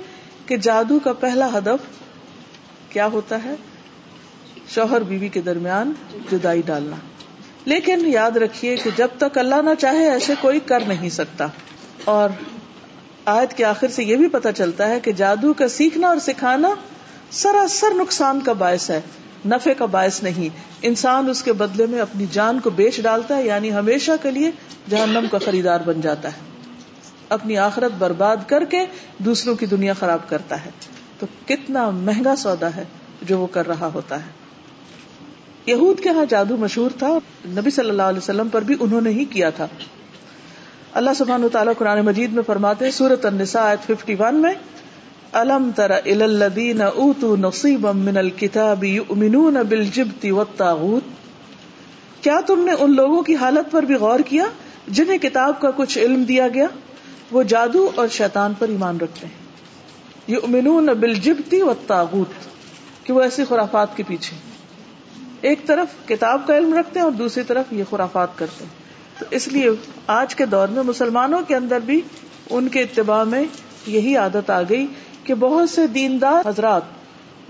[0.47, 1.99] کہ جادو کا پہلا ہدف
[2.93, 3.55] کیا ہوتا ہے؟
[4.69, 5.93] شوہر بیوی کے درمیان
[6.33, 6.97] جدائی ڈالنا۔
[7.65, 11.47] لیکن یاد رکھیے کہ جب تک اللہ نہ چاہے ایسے کوئی کر نہیں سکتا۔
[12.05, 12.29] اور
[13.25, 16.69] آیت کے آخر سے یہ بھی پتا چلتا ہے کہ جادو کا سیکھنا اور سکھانا
[17.31, 19.01] سراسر نقصان کا باعث ہے
[19.47, 20.49] نفے کا باعث نہیں۔
[20.83, 24.51] انسان اس کے بدلے میں اپنی جان کو بیچ ڈالتا ہے یعنی ہمیشہ کے لیے
[24.91, 26.67] جہنم کا خریدار بن جاتا ہے۔
[27.29, 28.85] اپنی آخرت برباد کر کے
[29.19, 30.71] دوسروں کی دنیا خراب کرتا ہے۔
[31.19, 32.85] تو کتنا مہنگا سودا ہے
[33.23, 34.40] جو وہ کر رہا ہوتا ہے۔
[35.67, 39.11] یہود کے ہاں جادو مشہور تھا، نبی صلی اللہ علیہ وسلم پر بھی انہوں نے
[39.11, 39.67] ہی کیا تھا۔
[40.93, 44.55] اللہ سبحانہ تعالیٰ قرآن مجید میں فرماتے سورت النساء 51 میں،
[45.33, 51.03] الم تر الذین اوتوا نصیبا من الكتاب یؤمنون بالجبت والطاغوت۔
[52.21, 54.45] کیا تم نے ان لوگوں کی حالت پر بھی غور کیا
[54.89, 56.67] جنہیں کتاب کا کچھ علم دیا گیا؟
[57.31, 59.35] وہ جادو اور شیطان پر ایمان رکھتے ہیں۔
[60.27, 62.33] یؤمنون بالجبت والطاغوت،
[63.07, 64.50] کہ وہ ایسی خرافات کے پیچھے۔
[65.41, 68.81] ایک طرف کتاب کا علم رکھتے ہیں اور دوسری طرف یہ خرافات کرتے ہیں۔
[69.19, 69.69] تو اس لیے
[70.07, 72.01] آج کے دور میں مسلمانوں کے اندر بھی
[72.51, 73.45] ان کے اتباع میں
[73.87, 74.87] یہی عادت آ گئی
[75.25, 76.83] کہ بہت سے دیندار حضرات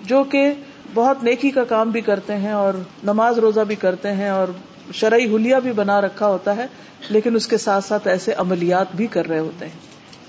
[0.05, 0.53] جو کہ
[0.95, 2.75] بہت نیکی کا کام بھی کرتے ہیں اور
[3.05, 4.49] نماز روزہ بھی کرتے ہیں اور
[4.93, 6.67] شرعی حلیہ بھی بنا رکھا ہوتا ہے،
[7.09, 9.79] لیکن اس کے ساتھ ساتھ ایسے عملیات بھی کر رہے ہوتے ہیں۔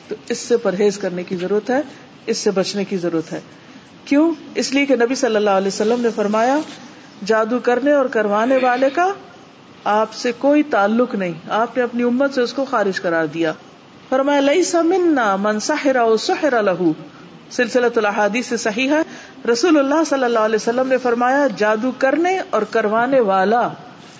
[0.07, 1.81] تو اس سے پرہیز کرنے کی ضرورت ہے،
[2.25, 3.39] اس سے بچنے کی ضرورت ہے۔
[4.05, 6.59] کیوں؟ اس لیے کہ نبی صلی اللہ علیہ وسلم نے فرمایا
[7.25, 9.13] جادو کرنے اور کروانے والے کا
[9.83, 13.53] آپ سے کوئی تعلق نہیں۔ آپ نے اپنی امت سے اس کو خارج کرا دیا۔
[14.09, 16.93] فرمایا لئی سمنا من سحرا لہو
[17.51, 19.01] سلسلہ الحادی سے صحیح ہے
[19.51, 23.69] رسول اللہ صلی اللہ علیہ وسلم نے فرمایا، جادو کرنے اور کروانے والا،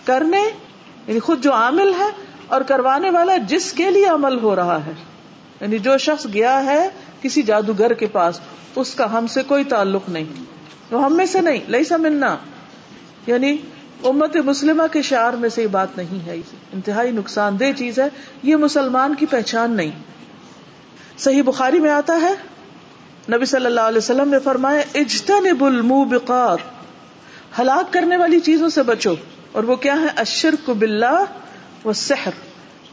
[0.05, 0.41] کرنے
[1.07, 2.09] یعنی خود جو عامل ہے،
[2.47, 4.91] اور کروانے والا جس کے لیے عمل ہو رہا ہے۔
[5.61, 6.89] یعنی جو شخص گیا ہے
[7.21, 8.39] کسی جادوگر کے پاس،
[8.75, 10.43] اس کا ہم سے کوئی تعلق نہیں۔
[10.91, 12.37] وہ ہم میں سے نہیں۔ لئی سمنا
[13.27, 13.57] یعنی
[14.03, 16.35] امت مسلمہ کے شعر میں سے یہ بات نہیں ہے
[16.73, 18.07] انتہائی نقصان دہ چیز ہے،
[18.43, 19.91] یہ مسلمان کی پہچان نہیں۔
[21.17, 22.33] صحیح بخاری میں آتا ہے،
[23.35, 26.59] نبی صلی اللہ علیہ وسلم نے فرمایا اجتنب الموبقات۔
[27.59, 29.13] ہلاک کرنے والی چیزوں سے بچو۔
[29.51, 31.23] اور وہ کیا ہے؟ اشرک باللہ
[31.85, 31.91] و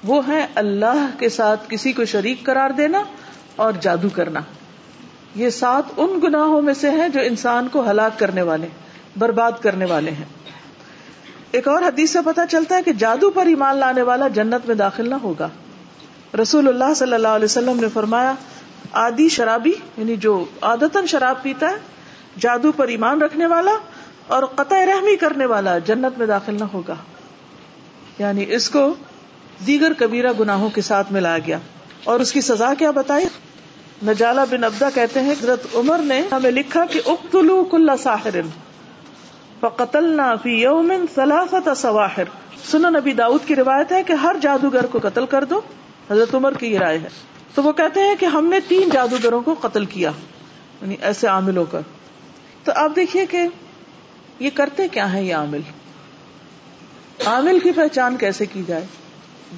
[0.04, 3.02] وہ ہے اللہ کے ساتھ کسی کو شریک قرار دینا
[3.56, 4.40] اور جادو کرنا۔
[5.34, 8.66] یہ سات ان گناہوں میں سے ہیں جو انسان کو ہلاک کرنے والے۔
[9.16, 10.24] برباد کرنے والے ہیں۔
[11.50, 14.74] ایک اور حدیث سے پتا چلتا ہے کہ جادو پر ایمان لانے والا جنت میں
[14.74, 15.48] داخل نہ ہوگا۔
[16.42, 18.34] رسول اللہ صلی اللہ علیہ وسلم نے فرمایا
[18.92, 21.76] آدی شرابی یعنی جو عادتن شراب پیتا ہے،
[22.38, 23.76] جادو پر ایمان رکھنے والا
[24.26, 26.94] اور قطع رحمی کرنے والا جنت میں داخل نہ ہوگا۔
[28.18, 28.94] یعنی اس کو
[29.66, 31.58] دیگر کبیرہ گناہوں کے ساتھ ملایا گیا۔
[32.04, 33.26] اور اس کی سزا کیا بتائی؟
[34.06, 38.36] نجالہ بن ابدا کہتے ہیں، حضرت عمر نے ہمیں لکھا کہ اقتلوا کل ساحر
[39.60, 42.24] فقتلنا فی یوم ثلاثت سواحر۔
[42.64, 45.60] سنن نبی داؤد کی روایت ہے کہ ہر جادوگر کو قتل کر دو،
[46.10, 47.08] حضرت عمر کی یہ رائے ہے۔
[47.54, 50.10] تو وہ کہتے ہیں کہ ہم نے تین جادوگروں کو قتل کیا
[50.82, 51.80] یعنی ایسے عامل ہو کر۔
[52.64, 53.42] تو آپ دیکھیے کہ
[54.38, 55.60] یہ کرتے کیا ہے یہ عامل؟
[57.26, 58.86] عامل کی پہچان کیسے کی جائے؟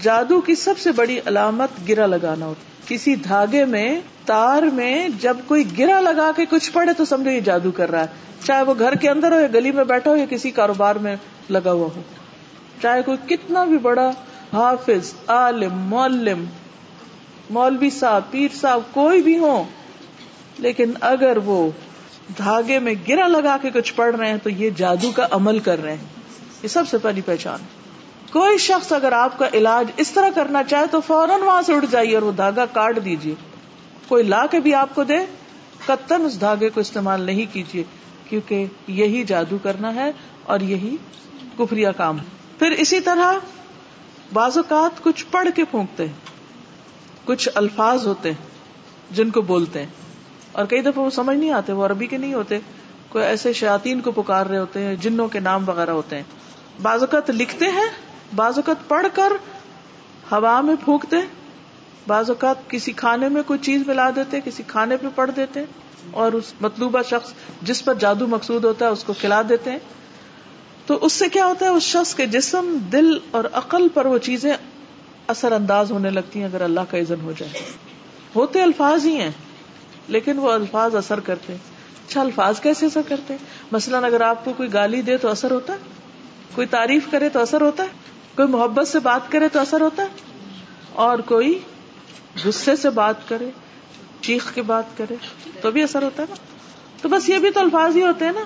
[0.02, 5.36] جادو کی سب سے بڑی علامت گرا لگانا ہوتا کسی دھاگے میں، تار میں جب
[5.46, 8.06] کوئی گرا لگا کے کچھ پڑے تو سمجھو یہ جادو کر رہا ہے۔
[8.44, 11.16] چاہے وہ گھر کے اندر ہو یا گلی میں بیٹھا ہو یا کسی کاروبار میں
[11.50, 12.02] لگا ہوا ہو۔
[12.82, 14.10] چاہے کوئی کتنا بھی بڑا
[14.52, 16.44] حافظ، عالم، معلم،
[17.50, 19.64] مولوی صاحب، پیر صاحب، کوئی بھی ہو،
[20.58, 21.70] لیکن اگر وہ
[22.38, 25.82] دھاگے میں گرا لگا کے کچھ پڑھ رہے ہیں تو یہ جادو کا عمل کر
[25.82, 26.04] رہے ہیں۔
[26.62, 27.79] یہ سب سے پہلی پہچان۔
[28.32, 31.86] کوئی شخص اگر آپ کا علاج اس طرح کرنا چاہے تو فوراً وہاں سے اٹھ
[31.90, 33.34] جائیے اور وہ دھاگا کاٹ دیجیے۔
[34.08, 35.18] کوئی لا کے بھی آپ کو دے،
[35.86, 37.84] قطن اس دھاگے کو استعمال نہیں کیجیے،
[38.28, 40.12] کیونکہ یہی جادو کرنا ہے
[40.42, 40.96] اور یہی
[41.58, 42.18] کفریا کام۔
[42.58, 43.32] پھر اسی طرح
[44.32, 46.12] بعض اوقات کچھ پڑھ کے پھونکتے ہیں،
[47.24, 48.46] کچھ الفاظ ہوتے ہیں
[49.10, 49.90] جن کو بولتے ہیں۔
[50.52, 52.58] اور کئی دفعہ وہ سمجھ نہیں آتے، وہ عربی کے نہیں ہوتے،
[53.08, 56.22] کوئی ایسے شاطین کو پکار رہے ہوتے ہیں، جنوں کے نام وغیرہ ہوتے ہیں۔
[56.82, 59.32] بعض اوقات لکھتے ہیں بعض اوقات پڑھ کر
[60.32, 61.16] ہوا میں پھونکتے،
[62.06, 65.64] بعض اوقات کسی کھانے میں کوئی چیز ملا دیتے، کسی کھانے پہ پڑھ دیتے
[66.10, 69.78] اور اس مطلوبہ شخص جس پر جادو مقصود ہوتا ہے اس کو کھلا دیتے۔ ہیں
[70.86, 74.18] تو اس سے کیا ہوتا ہے، اس شخص کے جسم، دل اور عقل پر وہ
[74.18, 74.56] چیزیں
[75.26, 77.52] اثر انداز ہونے لگتی ہیں اگر اللہ کا عزن ہو جائے۔
[78.36, 79.30] ہوتے الفاظ ہی ہیں،
[80.08, 83.36] لیکن وہ الفاظ اثر کرتے۔ اچھا الفاظ کیسے اثر کرتے؟
[83.72, 85.78] مثلاً اگر آپ کو کوئی گالی دے تو اثر ہوتا؟ ہے
[86.54, 87.88] کوئی تعریف کرے تو اثر ہوتا؟ ہے
[88.36, 90.08] کوئی محبت سے بات کرے تو اثر ہوتا ہے؟
[90.92, 91.58] اور کوئی
[92.44, 93.50] غصے سے بات کرے،
[94.20, 95.14] چیخ کے بات کرے
[95.60, 96.36] تو بھی اثر ہوتا ہے نا؟
[97.02, 98.44] تو بس یہ بھی تو الفاظ ہی ہوتے ہیں نا۔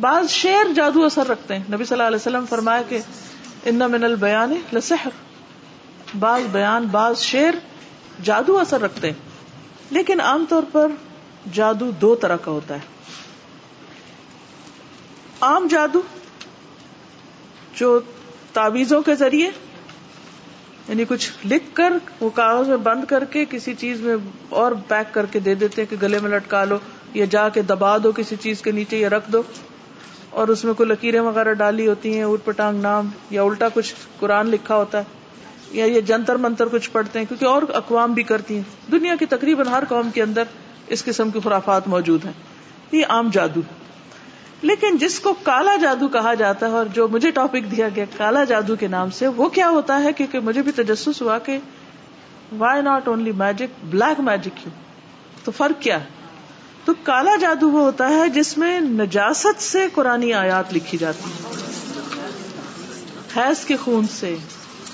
[0.00, 2.98] بعض شعر جادو اثر رکھتے ہیں۔ نبی صلی اللہ علیہ وسلم فرمایا کہ
[3.64, 5.10] ان من البیان لسحر۔
[6.18, 7.54] بعض بیان، بعض شعر
[8.22, 9.30] جادو اثر رکھتے ہیں۔
[9.90, 10.86] لیکن عام طور پر
[11.52, 12.80] جادو دو طرح کا ہوتا ہے۔
[15.40, 16.02] عام جادو
[17.74, 18.00] جو
[18.52, 19.50] تعویذوں کے ذریعے
[20.88, 24.16] یعنی کچھ لکھ کر وہ کاغذ میں بند کر کے کسی چیز میں
[24.48, 26.78] اور پیک کر کے دے دیتے ہیں کہ گلے میں لٹکا لو
[27.14, 29.42] یا جا کے دبا دو کسی چیز کے نیچے یا رکھ دو۔
[30.30, 33.94] اور اس میں کوئی لکیریں وغیرہ ڈالی ہوتی ہیں، اوٹ پٹانگ نام یا الٹا کچھ
[34.18, 35.04] قرآن لکھا ہوتا ہے
[35.70, 39.26] یا یہ جنتر منتر کچھ پڑھتے ہیں، کیونکہ اور اقوام بھی کرتی ہیں۔ دنیا کی
[39.26, 40.42] تقریباً ہر قوم کے اندر
[40.86, 42.32] اس قسم کی خرافات موجود ہیں۔
[42.92, 43.60] یہ عام جادو۔
[44.62, 48.44] لیکن جس کو کالا جادو کہا جاتا ہے اور جو مجھے ٹاپک دیا گیا کالا
[48.44, 51.58] جادو کے نام سے، وہ کیا ہوتا ہے؟ کیونکہ مجھے بھی تجسس ہوا کہ
[52.58, 54.70] why not only magic black magic you
[55.44, 56.06] تو فرق کیا ہے؟
[56.84, 61.50] تو کالا جادو وہ ہوتا ہے جس میں نجاست سے قرآن آیات لکھی جاتی ہے
[63.36, 64.36] حیض کے خون سے،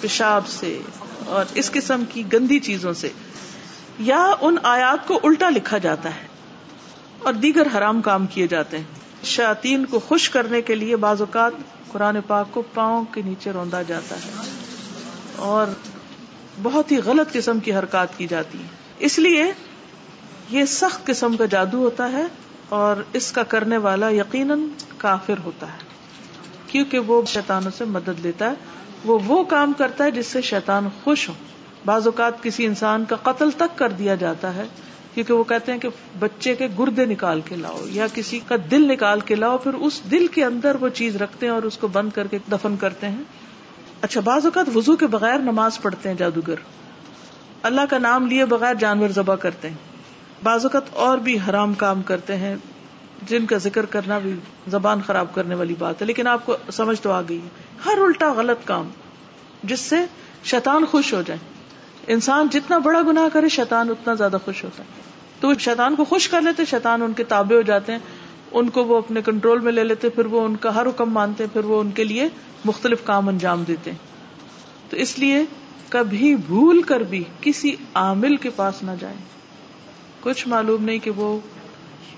[0.00, 0.78] پیشاب سے
[1.26, 3.08] اور اس قسم کی گندی چیزوں سے
[3.98, 6.26] یا ان آیات کو الٹا لکھا جاتا ہے
[7.22, 11.52] اور دیگر حرام کام کیے جاتے ہیں۔ شاطین کو خوش کرنے کے لیے بعض اوقات
[11.88, 14.30] قرآن پاک کو پاؤں کے نیچے روندا جاتا ہے
[15.36, 15.66] اور
[16.62, 18.66] بہت ہی غلط قسم کی حرکات کی جاتی ہے
[18.98, 19.52] اس لیے
[20.50, 22.24] یہ سخت قسم کا جادو ہوتا ہے
[22.68, 24.60] اور اس کا کرنے والا یقیناً
[24.96, 25.78] کافر ہوتا ہے۔
[26.66, 28.54] کیونکہ وہ شیطانوں سے مدد لیتا ہے۔
[29.04, 31.34] وہ وہ کام کرتا ہے جس سے شیطان خوش ہو
[31.84, 34.64] بعض اوقات کسی انسان کا قتل تک کر دیا جاتا ہے۔
[35.16, 38.92] کیونکہ وہ کہتے ہیں کہ بچے کے گردے نکال کے لاؤ یا کسی کا دل
[38.92, 41.88] نکال کے لاؤ، پھر اس دل کے اندر وہ چیز رکھتے ہیں اور اس کو
[41.88, 43.22] بند کر کے دفن کرتے ہیں۔
[44.02, 46.54] اچھا بعض اوقات وزو کے بغیر نماز پڑھتے ہیں جادوگر۔
[47.62, 49.76] اللہ کا نام لیے بغیر جانور ذبح کرتے ہیں۔
[50.42, 52.56] بعض اوقات اور بھی حرام کام کرتے ہیں،
[53.22, 54.34] جن کا ذکر کرنا بھی
[54.68, 57.48] زبان خراب کرنے والی بات ہے، لیکن آپ کو سمجھ تو آ گئی ہے۔
[57.86, 58.88] ہر الٹا غلط کام،
[59.64, 59.96] جس سے
[60.44, 61.55] شیطان خوش ہو جائے۔
[62.06, 64.88] انسان جتنا بڑا گناہ کرے، شیطان اتنا زیادہ خوش ہوتا ہے۔
[65.40, 67.98] تو شیطان کو خوش کر لیتے، شیطان ان کے تابع ہو جاتے ہیں۔
[68.52, 71.46] ان کو وہ اپنے کنٹرول میں لے لیتے، پھر وہ ان کا ہر حکم مانتے
[71.52, 72.28] پھر وہ ان کے لیے
[72.64, 73.90] مختلف کام انجام دیتے
[74.90, 75.44] تو اس لیے
[75.88, 79.16] کبھی بھول کر بھی کسی عامل کے پاس نہ جائیں۔
[80.20, 81.38] کچھ معلوم نہیں کہ وہ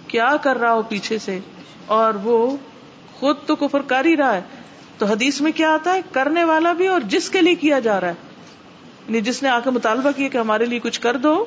[0.09, 1.39] کیا کر رہا ہو پیچھے سے،
[1.87, 2.57] اور وہ
[3.15, 4.41] خود تو کفر کر ہی رہا ہے۔
[4.99, 8.01] تو حدیث میں کیا آتا ہے؟ کرنے والا بھی اور جس کے لیے کیا جا
[8.01, 8.28] رہا ہے۔
[9.09, 11.45] یعنی جس نے آ کے مطالبہ کیا کہ ہمارے لیے کچھ کر دو،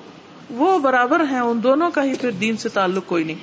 [0.50, 3.36] وہ برابر ہیں، ان دونوں کا ہی پھر دین سے تعلق کوئی نہیں۔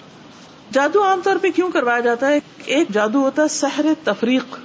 [0.73, 4.57] جادو عام طور پہ کیوں کروایا جاتا ہے؟ ایک جادو ہوتا ہے سحر تفریق،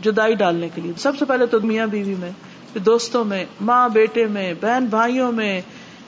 [0.00, 2.30] جدائی ڈالنے کے لیے۔ سب سے پہلے تو میاں بیوی میں
[2.78, 5.60] دوستوں میں، ماں بیٹے میں، بہن بھائیوں میں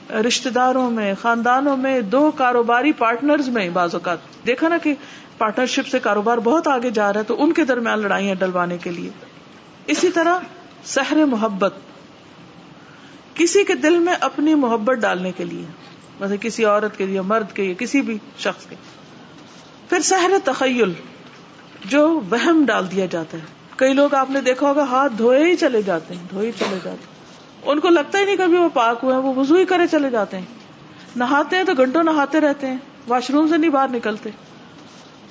[0.09, 4.93] رشتے داروں میں، خاندانوں میں، دو کاروباری پارٹنرز میں بعض اوقات۔ دیکھا نا کہ
[5.37, 8.91] پارٹنرشپ سے کاروبار بہت آگے جا رہا ہے، تو ان کے درمیان لڑائیاں ڈلوانے کے
[8.91, 9.09] لیے۔
[9.87, 10.39] اسی طرح
[10.83, 11.73] سحر محبت
[13.39, 15.65] کسی کے دل میں اپنی محبت ڈالنے کے لیے
[16.19, 18.75] ویسے کسی عورت کے لیے، مرد کے کسی بھی شخص کے۔
[19.89, 20.93] پھر سحر تخیل،
[21.85, 23.43] جو وہم ڈال دیا جاتا ہے۔
[23.75, 26.79] کئی لوگ آپ نے دیکھا ہوگا، ہاتھ دھوئے ہی چلے جاتے ہیں، دھوئے ہی چلے
[26.83, 27.19] جاتے ہیں۔
[27.63, 30.37] ان کو لگتا ہی نہیں کبھی وہ پاک ہوئے وہ وزو ہی کرے چلے جاتے
[30.37, 30.45] ہیں۔
[31.15, 34.29] نہاتے ہیں تو گھنٹوں نہاتے رہتے ہیں، واش روم سے نہیں باہر نکلتے۔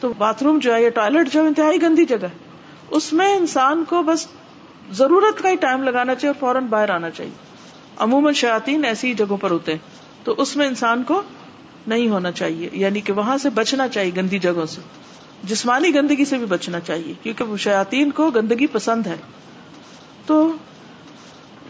[0.01, 2.39] تو باتھ روم جو ہے، یا ٹوائلٹ جو ہے، انتہائی گندی جگہ ہے۔
[2.91, 4.27] اس میں انسان کو بس
[4.91, 7.48] ضرورت کا ہی ٹائم لگانا چاہیے اور فوراً باہر آنا چاہیے۔
[7.99, 9.79] عموماً شاطین ایسی جگہوں پر ہوتے ہیں۔
[10.25, 11.23] تو اس میں انسان کو
[11.87, 14.81] نہیں ہونا چاہیے یعنی کہ وہاں سے بچنا چاہیے گندی جگہوں سے۔
[15.45, 19.17] جسمانی گندگی سے بھی بچنا چاہیے، کیونکہ وہ شاطین کو گندگی پسند ہے۔
[20.27, 20.53] تو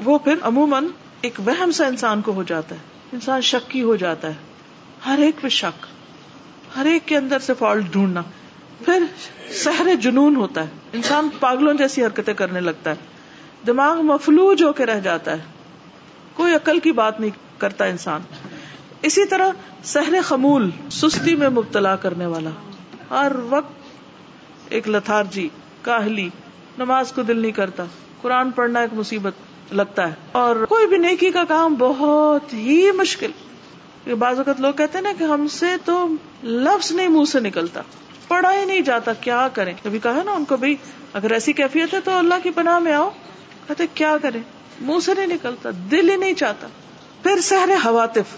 [0.05, 0.87] وہ پھر عموماً
[1.21, 2.81] ایک وہم سا انسان کو ہو جاتا ہے۔
[3.13, 4.35] انسان شکی ہو جاتا ہے۔
[5.07, 5.87] ہر ایک پہ شک،
[6.77, 8.23] ہر ایک کے اندر سے فالٹ ڈھونڈنا۔
[8.85, 9.03] پھر
[9.51, 12.97] سہر جنون ہوتا ہے۔ انسان پاگلوں جیسی حرکتیں کرنے لگتا ہے۔
[13.67, 15.58] دماغ مفلوج ہو کے رہ جاتا ہے۔
[16.39, 18.21] کوئی عقل کی بات نہیں کرتا انسان۔
[19.03, 19.49] اسی طرح
[19.85, 22.51] سہر خمول سستی میں مبتلا کرنے والا۔
[23.11, 23.73] ہر وقت
[24.69, 25.49] ایک لتھارجی،
[25.83, 26.29] کاہلی،
[26.79, 27.85] نماز کو دل نہیں کرتا۔
[28.23, 29.33] قرآن پڑھنا ایک مصیبت
[29.73, 33.31] لگتا ہے۔ اور کوئی بھی نیکی کا کام بہت ہی مشکل۔
[34.15, 36.09] بعض اوقات لوگ کہتے ہیں نا کہ ہم سے تو
[36.43, 37.81] لفظ نہیں منہ سے نکلتا۔
[38.29, 40.77] پڑھا ہی نہیں جاتا، کیا کریں؟ کبھی کہا نا ان کو بھی،
[41.13, 43.11] اگر ایسی کیفیت ہے تو اللہ کی پناہ میں آؤ۔
[43.69, 44.41] کہتے کیا کریں؟
[44.81, 46.67] منہ سے نہیں نکلتا، دل ہی نہیں چاہتا۔
[47.23, 48.37] پھر سہر حواتف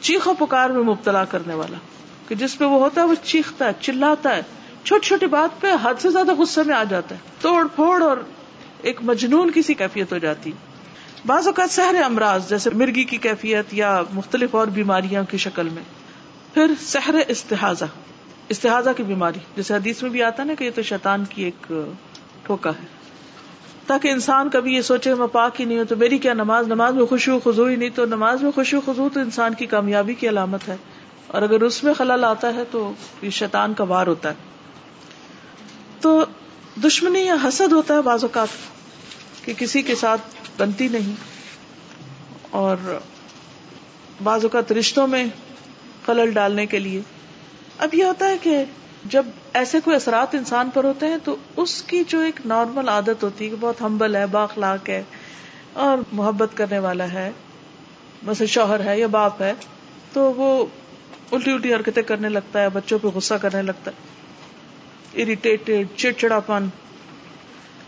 [0.00, 1.76] چیخو پکار میں مبتلا کرنے والا۔
[2.28, 4.42] کہ جس پہ وہ ہوتا ہے، وہ چیختا ہے، چلاتا ہے۔
[4.84, 8.16] چھوٹی چھوٹی بات پہ حد سے زیادہ غصے میں آ جاتا ہے۔ توڑ پھوڑ اور
[8.82, 10.52] ایک مجنون کسی کیفیت ہو جاتی۔
[11.26, 15.82] بعض اوقات سہر امراض، جیسے مرگی کی کیفیت یا مختلف اور بیماریاں کی شکل میں۔
[16.54, 17.84] پھر سحر استحاظہ
[18.48, 21.72] استحاظہ کی بیماری۔ جیسے حدیث میں بھی آتا نا کہ یہ تو شیطان کی ایک
[22.42, 23.03] ٹھوکا ہے۔
[23.86, 26.94] تاکہ انسان کبھی یہ سوچے میں پاک ہی نہیں ہوں تو میری کیا نماز؟ نماز
[26.94, 29.66] میں خوشی و خزو ہی نہیں، تو نماز میں خوشی و خزو تو انسان کی
[29.66, 30.76] کامیابی کی علامت ہے۔
[31.26, 32.92] اور اگر اس میں خلل آتا ہے تو
[33.22, 34.34] یہ شیطان کا وار ہوتا ہے۔
[36.00, 36.24] تو
[36.84, 38.48] دشمنی یا حسد ہوتا ہے بعض اوقات
[39.44, 40.20] کہ کسی کے ساتھ
[40.58, 41.14] بنتی نہیں۔
[42.50, 42.76] اور
[44.22, 45.26] بعض اوقات رشتوں میں
[46.06, 47.00] خلل ڈالنے کے لیے۔
[47.78, 48.64] اب یہ ہوتا ہے کہ
[49.04, 53.22] جب ایسے کوئی اثرات انسان پر ہوتے ہیں تو اس کی جو ایک نارمل عادت
[53.22, 55.02] ہوتی ہے کہ بہت ہمبل ہے باخلاق ہے
[55.72, 57.30] اور محبت کرنے والا ہے،
[58.22, 59.52] مثلا شوہر ہے یا باپ ہے،
[60.12, 60.66] تو وہ
[61.32, 66.66] الٹی الٹی حرکتیں کرنے لگتا ہے، بچوں پہ غصہ کرنے لگتا ہے اریٹیٹڈ چڑچڑا پن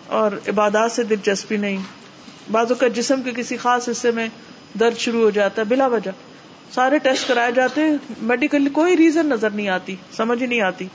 [0.07, 1.79] اور عبادات سے دلچسپی نہیں۔
[2.51, 4.29] بازو کا جسم کے کسی خاص حصے میں
[4.81, 6.11] درد شروع ہو جاتا ہے بلا وجہ۔
[6.75, 10.87] سارے ٹیسٹ کرائے جاتے ہیں میڈیکل کوئی ریزن نظر نہیں آتی، سمجھ ہی نہیں آتی۔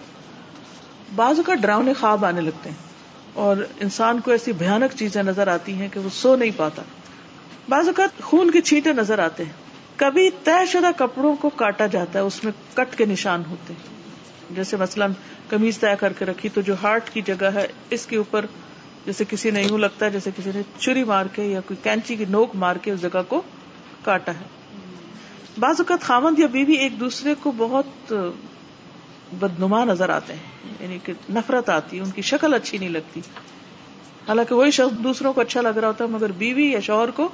[1.16, 2.78] بعض کا ڈراؤنے خواب آنے لگتے ہیں
[3.34, 6.82] اور انسان کو ایسی بھیانک چیزیں نظر آتی ہیں کہ وہ سو نہیں پاتا
[7.70, 9.52] بعض اوقات خون کے چھینٹے نظر آتے ہیں
[9.96, 14.56] کبھی طے شدہ کپڑوں کو کاٹا جاتا ہے، اس میں کٹ کے نشان ہوتے ہیں۔
[14.56, 15.12] جیسے مثلاً
[15.50, 18.46] کمیز طے کر کے رکھی، تو جو ہارٹ کی جگہ ہے، اس کے اوپر
[19.06, 22.16] جیسے کسی نے یوں لگتا ہے جیسے کسی نے چری مار کے یا کوئی کینچی
[22.16, 23.42] کی نوک مار کے اس جگہ کو
[24.04, 24.46] کاٹا ہے۔
[25.60, 28.14] بعض اوقات خامد یا بیوی ایک دوسرے کو بہت
[29.40, 30.74] بدنما نظر آتے ہیں.
[30.80, 33.22] یعنی کہ نفرت آتی ہے ان کی شکل اچھی نہیں لگتی.
[34.28, 37.30] حالانکہ وہی شخص دوسروں کو اچھا لگ رہا ہوتا ہے، مگر بیوی یا شوہر کو،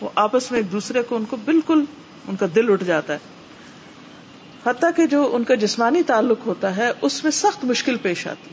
[0.00, 1.84] وہ آپس میں ایک دوسرے کو ان کو بالکل
[2.28, 3.18] ان کا دل اٹھ جاتا ہے.
[4.66, 8.50] حتیٰ کہ جو ان کا جسمانی تعلق ہوتا ہے، اس میں سخت مشکل پیش آتی.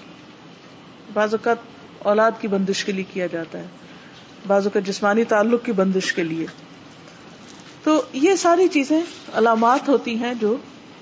[1.13, 1.57] بعض اوقات
[1.99, 3.67] اولاد کی بندش کے لیے کیا جاتا ہے،
[4.47, 6.45] بعض اوقات جسمانی تعلق کی بندش کے لیے.
[7.83, 9.01] تو یہ ساری چیزیں
[9.33, 10.55] علامات ہوتی ہیں جو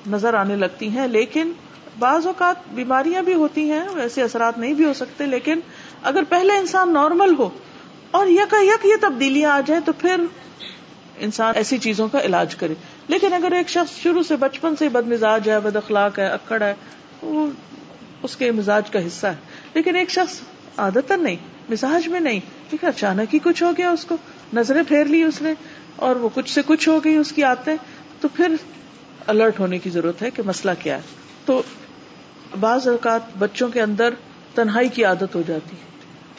[0.08, 1.52] نظر آنے لگتی ہیں، لیکن
[2.00, 5.60] بعض اوقات بیماریاں بھی ہوتی ہیں ویسے اثرات نہیں بھی ہو سکتے، لیکن
[6.04, 7.50] اگر پہلے انسان نارمل ہو
[8.12, 10.16] اور یک یک یہ تبدیلیاں آ جائیں تو پھر
[11.18, 12.74] انسان ایسی چیزوں کا علاج کرے۔
[13.08, 16.62] لیکن اگر ایک شخص شروع سے بچپن سے بد مزاج ہے، بد اخلاق ہے، اکڑ
[16.62, 16.74] ہے
[17.22, 17.48] وہ
[18.24, 19.36] اس کے مزاج کا حصہ ہے۔
[19.74, 20.40] لیکن ایک شخص
[20.78, 21.36] عادت نہیں،
[21.70, 22.40] مزاج میں نہیں
[22.72, 24.18] لیکن اچانک ہی کچھ ہو گیا اس کو،
[24.54, 25.54] نظریں پھیر لی اس نے
[25.96, 27.72] اور وہ کچھ سے کچھ ہو گئی اس کی آتے
[28.22, 28.56] تو پھر
[29.28, 31.02] الرٹ ہونے کی ضرورت ہے کہ مسئلہ کیا ہے۔
[31.46, 31.62] تو
[32.60, 34.14] بعض اوقات بچوں کے اندر
[34.56, 35.86] تنہائی کی عادت ہو جاتی ہے۔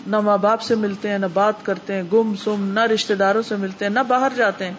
[0.07, 3.43] نہ ماں باپ سے ملتے ہیں، نہ بات کرتے ہیں، گم سم، نہ رشتے داروں
[3.43, 4.73] سے ملتے ہیں، نہ باہر جاتے ہیں۔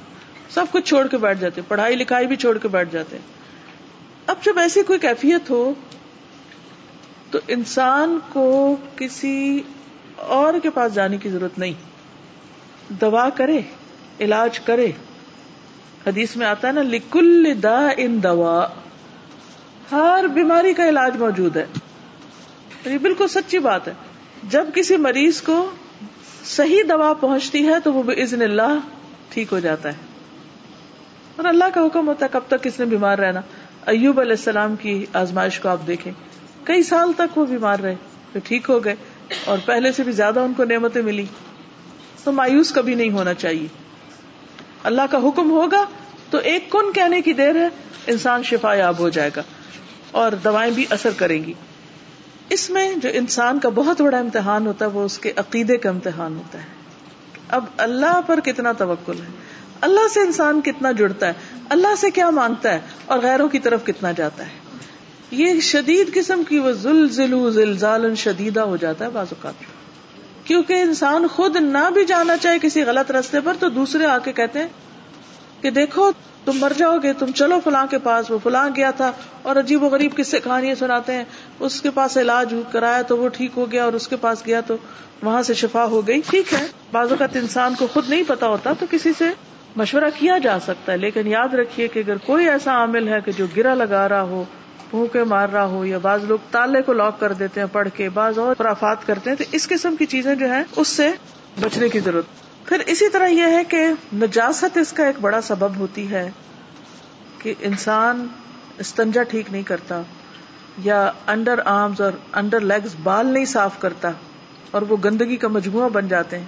[0.50, 3.23] سب کچھ چھوڑ کے بیٹھ جاتے ہیں، پڑھائی لکھائی بھی چھوڑ کے بیٹھ جاتے ہیں۔
[4.28, 5.73] اب جب ایسی کوئی کیفیت ہو،
[7.32, 9.62] تو انسان کو کسی
[10.15, 11.73] اور کے پاس جانے کی ضرورت نہیں۔
[12.89, 13.60] دوا کرے،
[14.19, 14.88] علاج کرے۔
[16.08, 18.67] حدیث میں آتا ہے نا، لکل دا ان دوا۔
[19.91, 21.65] ہر بیماری کا علاج موجود ہے۔
[22.86, 23.93] یہ بالکل سچی بات ہے۔
[24.43, 25.69] جب کسی مریض کو
[26.45, 28.78] صحیح دوا پہنچتی ہے تو وہ عزن اللہ
[29.30, 29.97] ٹھیک ہو جاتا ہے۔
[31.36, 33.41] اور اللہ کا حکم ہوتا ہے کب تک کس نے بیمار رہنا۔
[33.86, 36.14] ایوب علیہ السلام کی آزمائش کو آپ دیکھیں۔
[36.64, 37.95] کئی سال تک وہ بیمار رہے،
[38.32, 38.95] پھر ٹھیک ہو گئے۔
[39.45, 41.26] اور پہلے سے بھی زیادہ ان کو نعمتیں ملی۔
[42.24, 43.68] تو مایوس کبھی نہیں ہونا چاہیے۔
[44.84, 45.86] اللہ کا حکم ہوگا
[46.30, 47.68] تو ایک کن کہنے کی دیر ہے،
[48.07, 49.41] انسان شفا یاب ہو جائے گا۔
[50.12, 51.53] اور دوائیں بھی اثر کریں گی۔
[52.49, 55.89] اس میں جو انسان کا بہت بڑا امتحان ہوتا ہے وہ اس کے عقیدے کا
[55.89, 56.66] امتحان ہوتا ہے۔
[57.49, 59.32] اب اللہ پر کتنا توکل ہے؟
[59.82, 61.34] اللہ سے انسان کتنا جڑتا ہے؟
[61.70, 64.51] اللہ سے کیا مانگتا ہے؟ اور غیروں کی طرف کتنا جاتا ہے؟
[65.32, 69.53] یہ شدید قسم کی وہ زلزلو، زلزال شدیدہ ہو جاتا ہے بعض اوقات۔
[70.43, 74.34] کیونکہ انسان خود نہ بھی جانا چاہے کسی غلط رستے پر تو دوسرے آ کے
[74.34, 74.68] کہتے ہیں
[75.62, 76.12] کہ دیکھو
[76.48, 79.84] تم مر جاؤ گے، تم چلو فلاں کے پاس، وہ فلاں گیا تھا، اور عجیب
[79.84, 81.24] و غریب کس سے کہانیاں سناتے ہیں۔
[81.60, 84.62] اس کے پاس علاج کرایا تو وہ ٹھیک ہو گیا اور اس کے پاس گیا
[84.62, 84.78] تو
[85.24, 88.74] وہاں سے شفا ہو گئی۔ ٹھیک ہے، بعض اوقات انسان کو خود نہیں پتا ہوتا
[88.80, 89.30] تو کسی سے
[89.76, 93.32] مشورہ کیا جا سکتا ہے، لیکن یاد رکھیے کہ اگر کوئی ایسا عامل ہے کہ
[93.38, 94.43] جو گرا لگا رہا ہو
[94.91, 98.10] بھوکے مار رہا ہو، یا بعض لوگ تالے کو لاک کر دیتے ہیں پڑھ کے،
[98.10, 101.10] بعض اور خرافات کرتے ہیں، تو اس قسم کی چیزیں جو ہیں، اس سے
[101.62, 105.76] بچنے کی ضرورت۔ پھر اسی طرح یہ ہے کہ نجاست اس کا ایک بڑا سبب
[105.76, 106.30] ہوتی ہے
[107.38, 108.28] کہ انسان
[108.78, 110.01] استنجا ٹھیک نہیں کرتا
[110.78, 114.11] یا انڈر آرمز اور انڈر لیگز بال نہیں صاف کرتا
[114.72, 116.45] اور وہ گندگی کا مجموعہ بن جاتے ہیں۔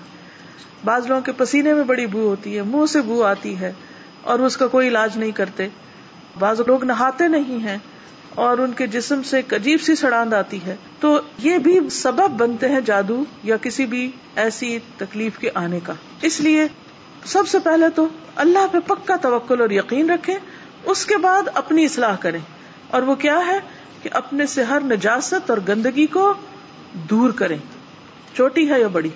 [0.86, 3.72] بعض لوگوں کے پسینے میں بڑی بو ہوتی ہے، منہ سے بو آتی ہے
[4.22, 5.68] اور اس کا کوئی علاج نہیں کرتے۔
[6.40, 7.78] بعض لوگ نہاتے نہیں ہیں۔
[8.40, 12.32] اور ان کے جسم سے ایک عجیب سی سڑاند آتی ہے۔ تو یہ بھی سبب
[12.32, 16.68] بنتے ہیں جادو یا کسی بھی ایسی تکلیف کے آنے کا۔ اس لیے
[17.26, 20.38] سب سے پہلے تو اللہ پہ پکا توکل اور یقین رکھے
[20.86, 22.40] اس کے بعد اپنی اصلاح کریں۔
[22.90, 23.60] اور وہ کیا ہے؟
[24.04, 26.34] کہ اپنے سے ہر نجاست اور گندگی کو
[26.94, 27.58] دور کریں۔
[28.36, 29.10] چھوٹی ہے یا بڑی؟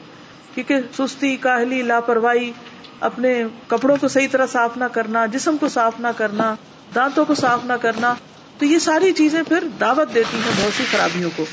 [0.55, 2.51] کیونکہ سستی، کاہلی، لاپرواہی،
[2.99, 6.55] اپنے کپڑوں کو صحیح طرح صاف نہ کرنا، جسم کو صاف نہ کرنا،
[6.95, 8.13] دانتوں کو صاف نہ کرنا
[8.59, 11.45] تو یہ ساری چیزیں پھر دعوت دیتی ہیں بہت سی خرابیوں کو۔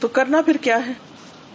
[0.00, 0.92] تو کرنا پھر کیا ہے؟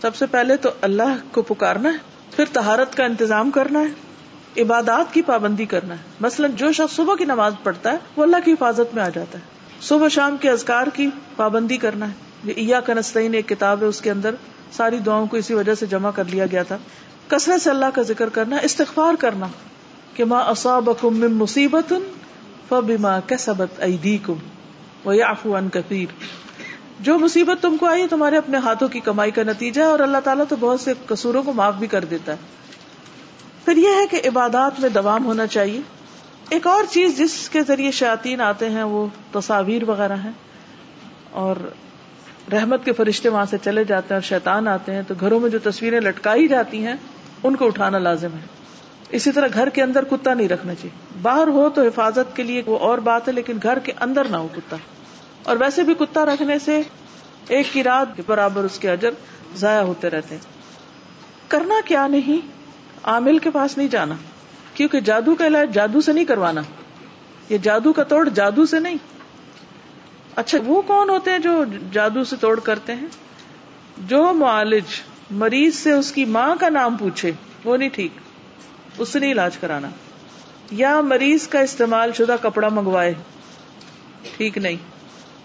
[0.02, 1.98] سب سے پہلے تو اللہ کو پکارنا ہے،
[2.36, 7.16] پھر تہارت کا انتظام کرنا ہے، عبادات کی پابندی کرنا ہے۔ مثلاً جو شخص صبح
[7.16, 9.44] کی نماز پڑھتا ہے، وہ اللہ کی حفاظت میں آ جاتا ہے۔
[9.82, 12.14] صبح شام کے ازکار کی پابندی کرنا ہے۔
[12.58, 14.36] یہ کنستین، ایک کتاب ہے، اس کے اندر
[14.72, 16.78] ساری دعاؤں کو اسی وجہ سے جمع کر لیا گیا تھا۔
[17.28, 19.48] کثرت سے اللہ کا ذکر کرنا، استغفار کرنا
[20.14, 21.94] کہ ماں اصابکم من مصیبت
[22.70, 24.34] فبما کسبت ایدیکم۔
[25.06, 26.06] ویعفو عن کثیر
[27.00, 30.18] جو مصیبت تم کو آئی تمہارے اپنے ہاتھوں کی کمائی کا نتیجہ ہے اور اللہ
[30.24, 32.38] تعالیٰ تو بہت سے قصوروں کو معاف بھی کر دیتا ہے۔
[33.66, 35.82] پھر یہ ہے کہ عبادات میں دوام ہونا چاہیے۔
[36.50, 40.32] ایک اور چیز جس کے ذریعے شاطین آتے ہیں، وہ تصاویر وغیرہ ہیں۔
[41.32, 41.56] اور
[42.52, 45.50] رحمت کے فرشتے وہاں سے چلے جاتے ہیں اور شیطان آتے ہیں، تو گھروں میں
[45.50, 46.96] جو تصویریں لٹکائی جاتی ہیں،
[47.44, 48.65] ان کو اٹھانا لازم ہے۔
[49.10, 52.62] اسی طرح گھر کے اندر کتا نہیں رکھنا چاہیے۔ باہر ہو تو حفاظت کے لیے
[52.66, 54.78] وہ اور بات ہے، لیکن گھر کے اندر نہ ہو کتا۔
[55.44, 56.82] اور ویسے بھی کتا رکھنے سے
[57.48, 59.10] ایک کی رات کے برابر اس کے اجر
[59.56, 60.38] ضائع ہوتے رہتے۔
[61.48, 62.48] کرنا کیا نہیں؟
[63.04, 64.16] عامل کے پاس نہیں جانا۔
[64.74, 66.62] کیونکہ جادو کا علاج جادو سے نہیں کروانا۔
[67.50, 68.96] یہ جادو کا توڑ جادو سے نہیں۔
[70.36, 73.08] اچھا وہ کون ہوتے ہیں جو جادو سے توڑ کرتے ہیں؟
[73.98, 74.84] جو معالج
[75.32, 77.32] مریض سے اس کی ماں کا نام پوچھے،
[77.64, 78.12] وہ نہیں ٹھیک۔
[78.98, 79.90] اس سے نہیں علاج کرانا۔
[80.72, 83.14] یا مریض کا استعمال شدہ کپڑا منگوائے۔
[84.38, 84.76] ٹھیک نہیں۔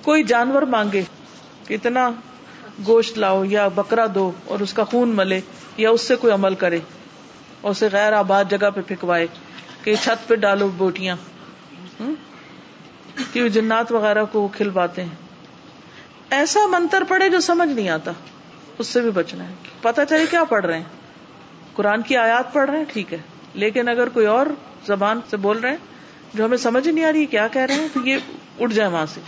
[0.02, 1.02] کوئی جانور مانگے۔
[1.70, 2.10] اتنا
[2.86, 5.40] گوشت لاؤ یا بکرا دو اور اس کا خون ملے
[5.76, 6.78] یا اس سے کوئی عمل کرے۔
[7.60, 9.26] اور اسے غیر آباد جگہ پہ پھینکوائے
[9.84, 11.16] کہ چھت پہ ڈالو بوٹیاں۔
[13.32, 15.14] کہ جنات وغیرہ کو وہ کھلواتے ہیں۔
[16.30, 18.10] ایسا منتر پڑے جو سمجھ نہیں آتا۔
[18.78, 20.84] اس سے بھی بچنا ہے۔ پتا چلے کیا پڑھ رہے ہیں۔
[21.72, 23.18] قرآن کی آیات پڑھ رہے ہیں؟ ٹھیک ہے۔
[23.54, 24.46] لیکن اگر کوئی اور
[24.86, 25.76] زبان سے بول رہے ہیں
[26.34, 28.16] جو ہمیں سمجھ نہیں آ رہی کیا کہہ رہے ہیں، تو یہ
[28.60, 29.20] اٹھ جائے وہاں سے۔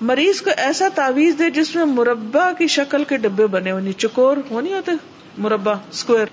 [0.00, 4.36] مریض کو ایسا تعویذ دے جس میں مربع کی شکل کے ڈبے بنے ہونی چکور
[4.50, 4.92] ہو نہیں ہوتے،
[5.38, 6.26] مربع اسکوئر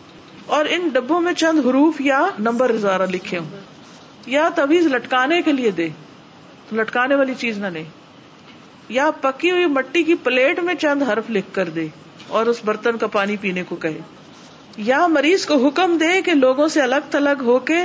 [0.45, 3.49] اور ان ڈبوں میں چند حروف یا نمبر ازارہ لکھے ہوں۔
[4.25, 5.89] یا تعویذ لٹکانے کے لیے دے،
[6.69, 7.83] تو لٹکانے والی چیز نہ لے۔
[8.89, 11.87] یا پکی ہوئی مٹی کی پلیٹ میں چند حرف لکھ کر دے
[12.27, 13.99] اور اس برتن کا پانی پینے کو کہے۔
[14.77, 17.77] یا مریض کو حکم دے کہ لوگوں سے الگ تلگ ہو کے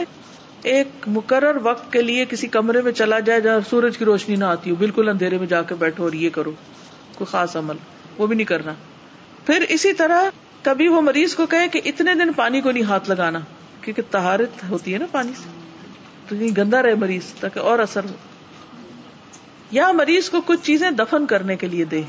[0.62, 4.44] ایک مقرر وقت کے لیے کسی کمرے میں چلا جائے جہاں سورج کی روشنی نہ
[4.44, 6.50] آتی ہو، بالکل اندھیرے میں جا کے بیٹھو اور یہ کرو،
[7.14, 7.76] کوئی خاص عمل،
[8.18, 8.72] وہ بھی نہیں کرنا۔
[9.46, 10.22] پھر اسی طرح
[10.62, 13.38] کبھی وہ مریض کو کہے کہ اتنے دن پانی کو نہیں ہاتھ لگانا،
[13.82, 15.48] کیونکہ تہارت ہوتی ہے نا پانی سے۔
[16.28, 18.14] تو یہ گندا رہے مریض، تاکہ اور اثر ہو۔
[19.70, 22.02] یا مریض کو کچھ چیزیں دفن کرنے کے لیے دے،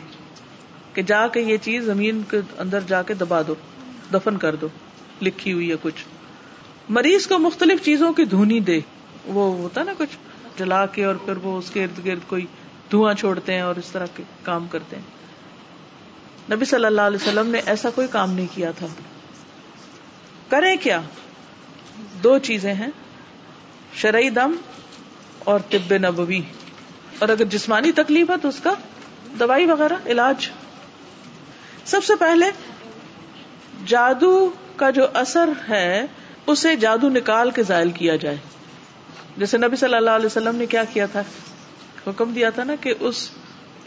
[0.94, 3.56] کہ جا کے یہ چیز زمین کے اندر جا کے دبا دو۔
[4.14, 4.68] دفن کر دو،
[5.22, 6.06] لکھی ہوئی ہے کچھ۔
[6.90, 8.80] مریض کو مختلف چیزوں کی دھونی دے۔
[9.26, 10.18] وہ ہوتا نا کچھ،
[10.60, 12.46] جلا کے اور پھر وہ اس کے ارد گرد کوئی
[12.92, 15.04] دھواں چھوڑتے ہیں اور اس طرح کے کام کرتے ہیں۔
[16.56, 18.88] نبی صلی اللہ علیہ وسلم نے ایسا کوئی کام نہیں کیا تھا۔
[20.50, 21.02] کریں کیا؟
[22.24, 22.88] دو چیزیں ہیں،
[23.96, 24.56] شرعی دم
[25.40, 26.42] اور طب نبوی۔
[27.20, 28.74] اور اگر جسمانی تکلیف ہے تو اس کا
[29.40, 30.50] دوائی وغیرہ، علاج۔
[31.86, 32.46] سب سے پہلے
[33.86, 36.06] جادو کا جو اثر ہے،
[36.48, 38.38] اسے جادو نکال کے ظاہر کیا جائے۔
[39.38, 41.22] جیسے نبی صلی اللہ علیہ وسلم نے کیا کیا تھا؟
[42.08, 43.30] حکم دیا تھا نا کہ اس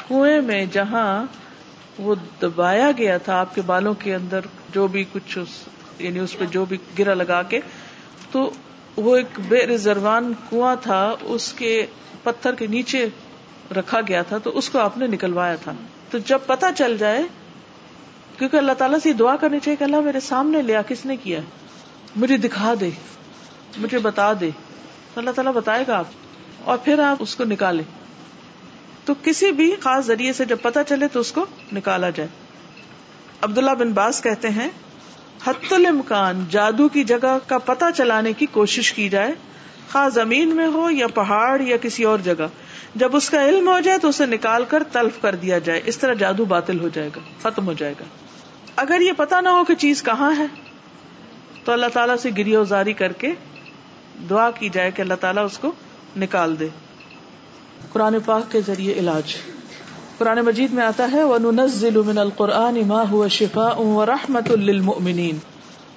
[0.09, 1.25] کنویں میں جہاں
[1.99, 4.41] وہ دبایا گیا تھا آپ کے بالوں کے اندر
[4.71, 5.49] جو بھی کچھ اس
[5.99, 7.61] یعنی اس پہ جو بھی گرا لگا کے،
[8.31, 8.51] تو
[8.97, 11.87] وہ ایک بے ریزروان کنواں تھا، اس کے
[12.23, 13.07] پتھر کے نیچے
[13.77, 15.73] رکھا گیا تھا، تو اس کو آپ نے نکلوایا تھا۔
[16.11, 17.23] تو جب پتا چل جائے
[18.43, 21.41] کیونکہ اللہ تعالیٰ سے دعا کرنی چاہیے کہ اللہ میرے سامنے لیا کس نے کیا؟
[22.17, 22.91] مجھے دکھا دے،
[23.79, 24.51] مجھے بتا دے۔
[25.15, 26.05] تو اللہ تعالیٰ بتائے گا آپ،
[26.65, 27.83] اور پھر آپ اس کو نکالے
[29.05, 32.29] تو کسی بھی خاص ذریعے سے جب پتا چلے تو اس کو نکالا جائے۔
[33.41, 34.69] عبداللہ بن باز کہتے ہیں،
[35.45, 39.33] حت الامکان، جادو کی جگہ کا پتہ چلانے کی کوشش کی جائے۔
[39.89, 42.47] خاص زمین میں ہو یا پہاڑ یا کسی اور جگہ۔
[42.95, 45.99] جب اس کا علم ہو جائے تو اسے نکال کر تلف کر دیا جائے۔ اس
[45.99, 48.05] طرح جادو باطل ہو جائے گا، ختم ہو جائے گا۔
[48.77, 50.47] اگر یہ پتا نہ ہو کہ چیز کہاں ہے،
[51.65, 53.33] تو اللہ تعالیٰ سے گری ازاری کر کے
[54.31, 55.73] دعا کی جائے کہ اللہ تعالیٰ اس کو
[56.17, 56.69] نکال دے۔
[57.93, 59.37] قرآن پاک کے ذریعے علاج۔
[60.19, 65.37] قرآن مجید میں آتا ہے، وَنُنَزِّلُ مِنَ الْقُرْآنِ مَا هُوَ شِفَاءٌ وَرَحْمَةٌ لِّلْمُؤْمِنِينَ۔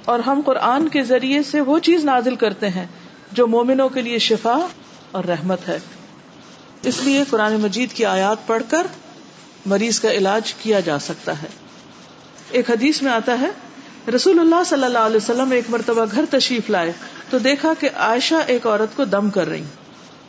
[0.05, 2.88] اور ہم قرآن کے ذریعے سے وہ چیز نازل کرتے ہیں
[3.32, 4.67] جو مومنوں کے لیے شفا
[5.11, 5.80] اور رحمت ہے۔
[6.84, 8.88] اس لیے قرآن مجید کی آیات پڑھ کر
[9.65, 11.64] مریض کا علاج کیا جا سکتا ہے۔
[12.52, 13.50] ایک حدیث میں آتا ہے،
[14.12, 16.91] رسول اللہ صلی اللہ علیہ وسلم ایک مرتبہ گھر تشریف لائے
[17.30, 19.64] تو دیکھا کہ عائشہ ایک عورت کو دم کر رہی۔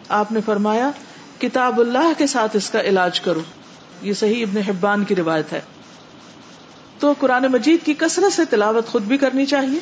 [0.08, 0.90] آپ نے فرمایا،
[1.40, 3.40] کتاب اللہ کے ساتھ اس کا علاج کرو۔
[4.02, 5.60] یہ صحیح ابن حبان کی روایت ہے۔
[6.98, 9.78] تو قرآن مجید کی کثرت سے تلاوت خود بھی کرنی چاہیے۔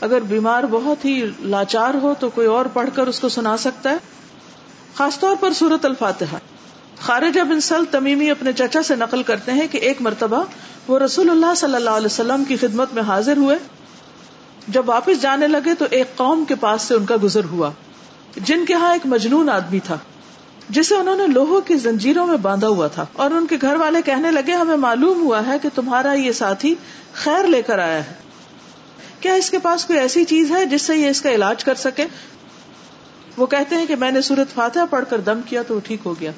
[0.00, 3.90] اگر بیمار بہت ہی لاچار ہو تو کوئی اور پڑھ کر اس کو سنا سکتا
[3.90, 3.96] ہے۔
[4.94, 6.36] خاص طور پر سورت الفاتحہ۔
[7.00, 10.44] خارجہ بن سل تمیمی اپنے چچا سے نقل کرتے ہیں کہ ایک مرتبہ
[10.88, 13.56] وہ رسول اللہ صلی اللہ علیہ وسلم کی خدمت میں حاضر ہوئے۔
[14.68, 17.70] جب واپس جانے لگے تو ایک قوم کے پاس سے ان کا گزر ہوا،
[18.36, 19.98] جن کے ہاں ایک مجنون آدمی تھا،
[20.68, 24.02] جسے انہوں نے لوہوں کی زنجیروں میں باندھا ہوا تھا۔ اور ان کے گھر والے
[24.02, 26.74] کہنے لگے، ہمیں معلوم ہوا ہے کہ تمہارا یہ ساتھی
[27.14, 28.14] خیر لے کر آیا ہے۔
[29.20, 31.74] کیا اس کے پاس کوئی ایسی چیز ہے جس سے یہ اس کا علاج کر
[31.74, 32.04] سکے؟
[33.36, 36.00] وہ کہتے ہیں کہ میں نے سورت فاتحہ پڑھ کر دم کیا تو وہ ٹھیک
[36.04, 36.30] ہو گیا۔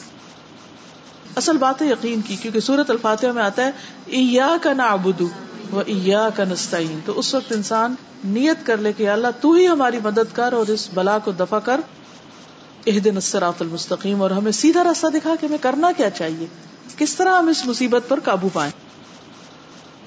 [1.36, 3.70] اصل بات ہے یقین کی، کیونکہ سورت الفاتحہ میں آتا ہے
[4.18, 5.28] ایا کا نا ابدو
[5.70, 6.98] وہ ایا کا نستعین.
[7.06, 7.94] تو اس وقت انسان
[8.26, 11.58] نیت کر لے کہ اللہ، تو ہی ہماری مدد کر اور اس بلا کو دفع
[11.58, 11.80] کر
[12.86, 16.46] اح دن المستقیم، اور ہمیں سیدھا راستہ دکھا کہ ہمیں کرنا کیا چاہیے۔
[16.96, 18.72] کس طرح ہم اس مصیبت پر قابو پائیں؟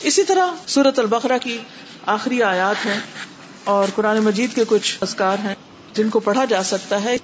[0.02, 1.58] اسی طرح سورت البقرہ کی
[2.10, 3.00] آخری آیات ہیں،
[3.64, 5.56] اور قرآن مجید کے کچھ اذکار ہیں
[5.94, 7.18] جن کو پڑھا جا سکتا ہے۔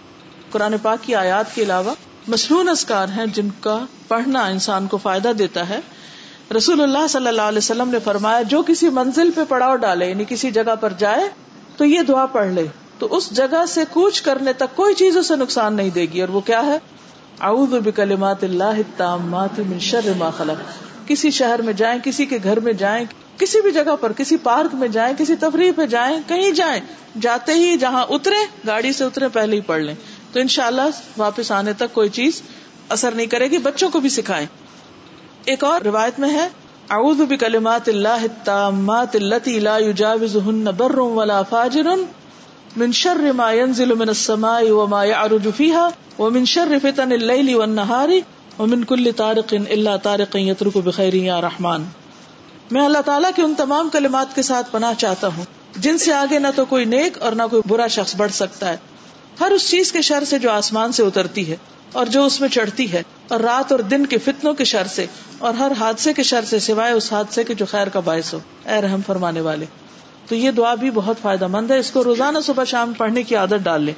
[0.52, 1.94] قرآن پاک کی آیات کے علاوہ
[2.28, 5.80] مصنون اذکار ہیں جن کا پڑھنا انسان کو فائدہ دیتا ہے۔
[6.58, 10.24] رسول اللہ صلی اللہ علیہ وسلم نے فرمایا، جو کسی منزل پہ پڑاؤ ڈالے یعنی
[10.28, 11.30] کسی جگہ پر جائے،
[11.78, 12.68] تو یہ دعا پڑھ لے۔
[13.00, 16.30] تو اس جگہ سے کوچ کرنے تک کوئی چیز اسے نقصان نہیں دے گی۔ اور
[16.30, 16.78] وہ کیا ہے؟
[17.42, 22.60] اعوذ بکلمات اللہ التامات من شر ما خلق۔ کسی شہر میں جائیں، کسی کے گھر
[22.60, 23.06] میں جائیں،
[23.38, 26.82] کسی بھی جگہ پر، کسی پارک میں جائیں، کسی تفریح پہ جائیں، کہیں جائیں،
[27.22, 29.96] جاتے ہی جہاں اترے گاڑی سے اترے پہلے ہی پڑھ لیں۔
[30.36, 30.82] تو انشاءاللہ
[31.18, 32.42] واپس آنے تک کوئی چیز
[32.90, 34.48] اثر نہیں کرے گی، بچوں کو بھی سکھائیں۔
[35.46, 36.48] ایک اور روایت میں ہے،
[36.90, 41.88] اعوذ بکلمات اللہ التامات التي لا يجاوزهن بر ولا فاجر
[42.78, 48.10] من شر ما ينزل من السماء وما يعرج فيها ومن شر فتن الليل والنهار
[48.62, 51.86] ومن كل طارق الا طارق يترك بخير يا رحمان۔
[52.72, 55.44] میں اللہ تعالیٰ کے ان تمام کلمات کے ساتھ پناہ چاہتا ہوں۔
[55.76, 58.78] جن سے آگے نہ تو کوئی نیک اور نہ کوئی برا شخص بڑھ سکتا ہے۔
[59.40, 61.56] ہر اس چیز کے شر سے جو آسمان سے اترتی ہے
[61.92, 65.06] اور جو اس میں چڑھتی ہے، اور رات اور دن کے فتنوں کے شر سے،
[65.40, 68.40] اور ہر حادثے کے شر سے سوائے اس حادثے کے جو خیر کا باعث ہو۔
[68.66, 69.66] اے رحم فرمانے والے،
[70.28, 73.36] تو یہ دعا بھی بہت فائدہ مند ہے۔ اس کو روزانہ صبح شام پڑھنے کی
[73.36, 73.94] عادت ڈال لیں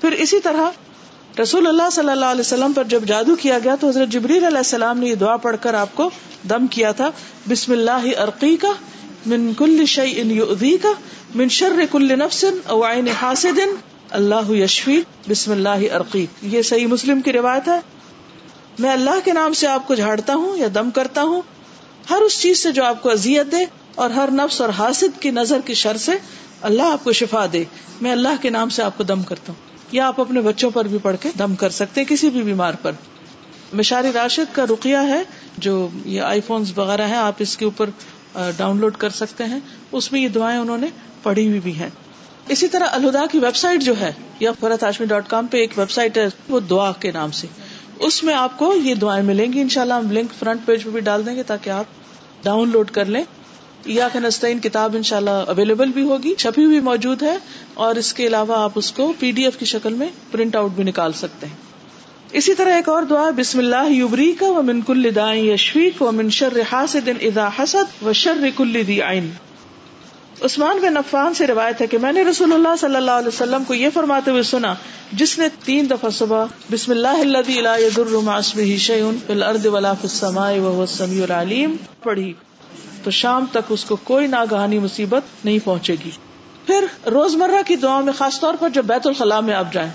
[0.00, 3.88] پھر اسی طرح رسول اللہ صلی اللہ علیہ وسلم پر جب جادو کیا گیا تو
[3.88, 6.08] حضرت جبریل علیہ السلام نے یہ دعا پڑھ کر آپ کو
[6.48, 7.10] دم کیا تھا،
[7.48, 8.72] بسم اللہ عرقی کا
[9.26, 10.92] من کل شعی ان کا
[11.34, 13.58] من شر کل نفس او عین حاسد
[14.10, 17.80] اللہ یشفی، بسم اللہ عرقی یہ صحیح مسلم کی روایت ہے۔
[18.78, 21.42] میں اللہ کے نام سے آپ کو جھاڑتا ہوں یا دم کرتا ہوں۔
[22.10, 23.56] ہر اس چیز سے جو آپ کو اذیت دے
[23.94, 26.12] اور ہر نفس اور حاسد کی نظر کی شر سے
[26.62, 27.64] اللہ آپ کو شفا دے۔
[28.00, 30.84] میں اللہ کے نام سے آپ کو دم کرتا ہوں۔ یا آپ اپنے بچوں پر
[30.84, 32.92] بھی پڑھ کے دم کر سکتے ہیں کسی بھی بیمار پر۔
[33.72, 35.22] مشاری راشد کا رقیہ ہے
[35.58, 37.90] جو یہ آئی فونس وغیرہ ہے آپ اس کے اوپر
[38.56, 39.58] ڈاؤن لوڈ کر سکتے ہیں۔
[39.92, 40.86] اس میں یہ دعائیں انہوں نے
[41.22, 41.90] پڑھی ہوئی بھی ہیں۔
[42.50, 45.78] اسی طرح الہدا کی ویب سائٹ جو ہے، یا فرت ہاشمی ڈاٹ کام پہ ایک
[45.78, 47.46] ویب سائٹ ہے، وہ دعا کے نام سے۔
[47.98, 51.00] اس میں آپ کو یہ دعائیں ملیں گی، انشاءاللہ ہم لنک فرنٹ پیج پہ بھی
[51.00, 51.84] ڈال دیں گے تاکہ آپ
[52.42, 53.24] ڈاؤن لوڈ کر لیں۔
[53.84, 57.36] یا نسطین کتاب ان شاء اللہ اویلیبل بھی ہوگی، چھپی ہوئی موجود ہے،
[57.74, 60.70] اور اس کے علاوہ آپ اس کو پی ڈی ایف کی شکل میں پرنٹ آؤٹ
[60.70, 61.56] بھی نکال سکتے ہیں۔
[62.32, 66.12] اسی طرح ایک اور دعا بسم اللہ یبری کا و من کل دائیں یشفیق و
[66.12, 69.30] من شر حاسد اذا حسد و شر کل دی عین۔
[70.44, 73.64] عثمان بن عفان سے روایت ہے کہ میں نے رسول اللہ صلی اللہ علیہ وسلم
[73.64, 74.74] کو یہ فرماتے ہوئے سنا،
[75.12, 79.66] جس نے تین دفعہ صبح بسم اللہ الذي لا يضر مع اسمه شيء في الارض
[79.66, 82.32] ولا في السماء وهو السميع العليم پڑھی۔
[83.04, 86.10] تو شام تک اس کو کوئی ناگہانی مصیبت نہیں پہنچے گی۔
[86.66, 89.90] پھر روزمرہ کی دعاؤں میں خاص طور پر جب بیت الخلاء میں آپ جائیں،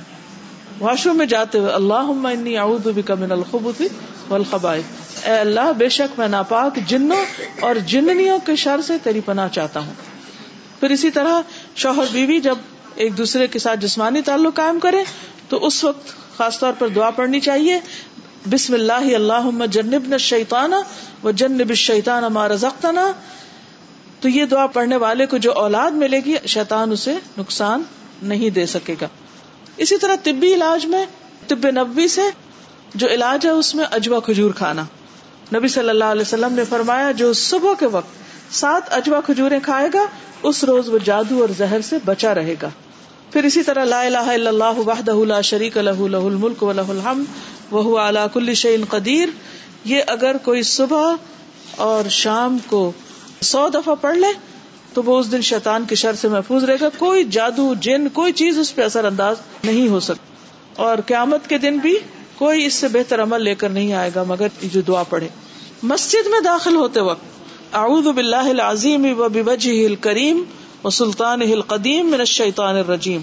[0.79, 3.81] واش روم میں جاتے ہوئے اللہ انی اعوذ بک من الخبث
[4.29, 4.83] والخبائث۔
[5.25, 7.23] اے اللہ، بے شک میں ناپاک جنوں
[7.59, 9.93] اور جننیوں کے شر سے تیری پناہ چاہتا ہوں۔
[10.85, 11.41] پھر اسی طرح
[11.75, 12.55] شوہر بیوی جب
[12.95, 15.03] ایک دوسرے کے ساتھ جسمانی تعلق قائم کرے،
[15.49, 17.79] تو اس وقت خاص طور پر دعا پڑھنی چاہیے،
[18.49, 20.73] بسم اللہ اللہ جنب شیطان
[21.23, 23.11] و جنب شیطان ما رزقتنا۔
[24.19, 27.83] تو یہ دعا پڑھنے والے کو جو اولاد ملے گی، شیطان اسے نقصان
[28.21, 29.07] نہیں دے سکے گا۔
[29.77, 31.05] اسی طرح طبی علاج میں،
[31.47, 32.21] طب نبی سے
[32.95, 34.83] جو علاج ہے، اس میں اجوا کھجور کھانا۔
[35.55, 39.89] نبی صلی اللہ علیہ وسلم نے فرمایا، جو صبح کے وقت سات اجوا کھجورے کھائے
[39.93, 40.05] گا
[40.45, 42.69] اس روز وہ جادو اور زہر سے بچا رہے گا۔
[43.33, 47.23] پھر اسی طرح لا الہ الا اللہ وحدہ لا شریک له له الملک وله الحمد،
[47.73, 49.29] وهو على كل شيء قدیر۔
[49.85, 51.13] یہ اگر کوئی صبح
[51.75, 52.91] اور شام کو
[53.41, 54.27] سو دفعہ پڑھ لے،
[54.93, 58.33] تو وہ اس دن شیطان کی شر سے محفوظ رہے گا۔ کوئی جادو، جن، کوئی
[58.33, 60.33] چیز اس پہ اثر انداز نہیں ہو سکتی۔
[60.75, 61.97] اور قیامت کے دن بھی
[62.35, 65.27] کوئی اس سے بہتر عمل لے کر نہیں آئے گا، مگر جو دعا پڑھے۔
[65.83, 67.34] مسجد میں داخل ہوتے وقت
[67.75, 70.43] اعوذ باللہ العظیم و بوجهه الکریم
[70.83, 73.21] و سلطان القدیم من الشیطان الرجیم۔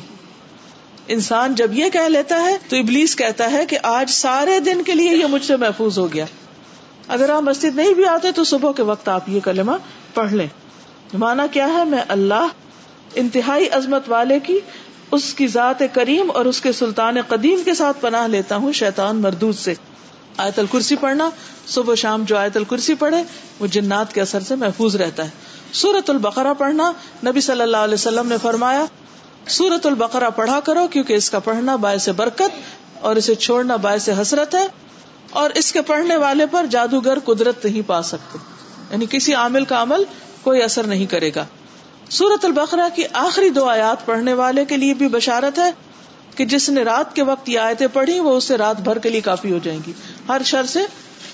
[1.08, 4.92] انسان جب یہ کہہ لیتا ہے تو ابلیس کہتا ہے کہ آج سارے دن کے
[4.92, 6.24] لیے یہ مجھ سے محفوظ ہو گیا۔
[7.08, 9.72] اگر آپ مسجد نہیں بھی آتے تو صبح کے وقت آپ یہ کلمہ
[10.14, 10.46] پڑھ لیں۔
[11.14, 12.46] مانا کیا ہے؟ میں اللہ،
[13.14, 14.58] انتہائی عظمت والے کی،
[15.10, 19.16] اس کی ذات کریم اور اس کے سلطان قدیم کے ساتھ پناہ لیتا ہوں شیطان
[19.16, 19.74] مردود سے۔
[20.36, 21.30] آیت الکرسی پڑھنا،
[21.66, 23.22] صبح شام جو آیت الکرسی پڑھے،
[23.60, 25.30] وہ جنات کے اثر سے محفوظ رہتا ہے۔
[25.72, 26.92] سورت البقرہ پڑھنا،
[27.26, 28.84] نبی صلی اللہ علیہ وسلم نے فرمایا
[29.48, 32.50] سورت البقرہ پڑھا کرو کیونکہ اس کا پڑھنا باعث برکت
[33.00, 34.66] اور اسے چھوڑنا باعث حسرت ہے
[35.30, 38.38] اور اس کے پڑھنے والے پر جادوگر قدرت نہیں پا سکتے۔
[38.90, 40.04] یعنی کسی عامل کا عمل
[40.42, 41.44] کوئی اثر نہیں کرے گا۔
[42.10, 45.72] سورت البقرہ کی آخری دو آیات پڑھنے والے کے لیے بھی بشارت ہے۔
[46.34, 49.20] کہ جس نے رات کے وقت یہ آیتیں پڑھی، وہ اسے رات بھر کے لیے
[49.20, 49.92] کافی ہو جائیں گی۔
[50.28, 50.80] ہر شر سے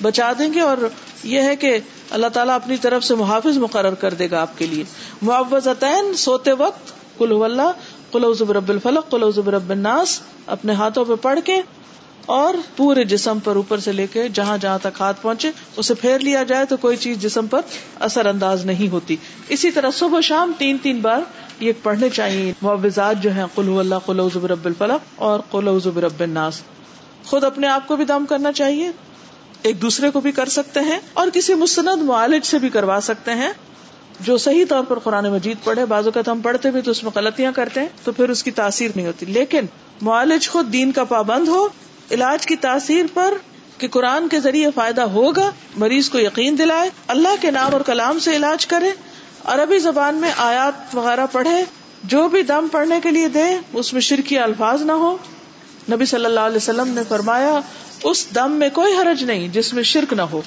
[0.02, 0.76] بچا دیں گے اور
[1.24, 1.78] یہ ہے کہ
[2.10, 4.84] اللہ تعالیٰ اپنی طرف سے محافظ مقرر کر دے گا آپ کے لیے۔
[5.22, 7.72] معوضتین سوتے وقت کل اللہ
[8.12, 11.60] کلو رب الفلق کلو رب الناس، اپنے ہاتھوں پہ پڑھ کے
[12.26, 16.18] اور پورے جسم پر اوپر سے لے کے جہاں جہاں تک ہاتھ پہنچے، اسے پھیر
[16.18, 17.60] لیا جائے تو کوئی چیز جسم پر
[18.00, 19.16] اثر انداز نہیں ہوتی۔
[19.48, 21.20] اسی طرح صبح شام تین تین بار
[21.60, 26.60] یہ پڑھنے چاہیے۔ معوضات جو ہیں قلو اللہ قلو رب الفلق اور قلو رب الناس۔
[27.24, 28.90] خود اپنے آپ کو بھی دم کرنا چاہیے۔
[29.62, 33.30] ایک دوسرے کو بھی کر سکتے ہیں اور کسی مستند معالج سے بھی کروا سکتے
[33.30, 33.52] ہیں۔
[34.20, 37.12] جو صحیح طور پر قرآن مجید پڑھے بازو کا ہم پڑھتے بھی تو اس میں
[37.14, 39.64] غلطیاں کرتے ہیں، تو پھر اس کی تاثیر نہیں ہوتی۔ لیکن
[40.02, 41.68] معالج خود دین کا پابند ہو،
[42.10, 43.34] علاج کی تاثیر پر
[43.78, 48.18] کہ قرآن کے ذریعے فائدہ ہوگا، مریض کو یقین دلائے، اللہ کے نام اور کلام
[48.18, 48.90] سے علاج کرے۔
[49.48, 51.64] عربی زبان میں آیات وغیرہ پڑھے،
[52.04, 55.16] جو بھی دم پڑھنے کے لیے دے اس میں شرکی الفاظ نہ ہو
[55.92, 57.60] نبی صلی اللہ علیہ وسلم نے فرمایا،
[58.02, 60.42] اس دم میں کوئی حرج نہیں جس میں شرک نہ ہو۔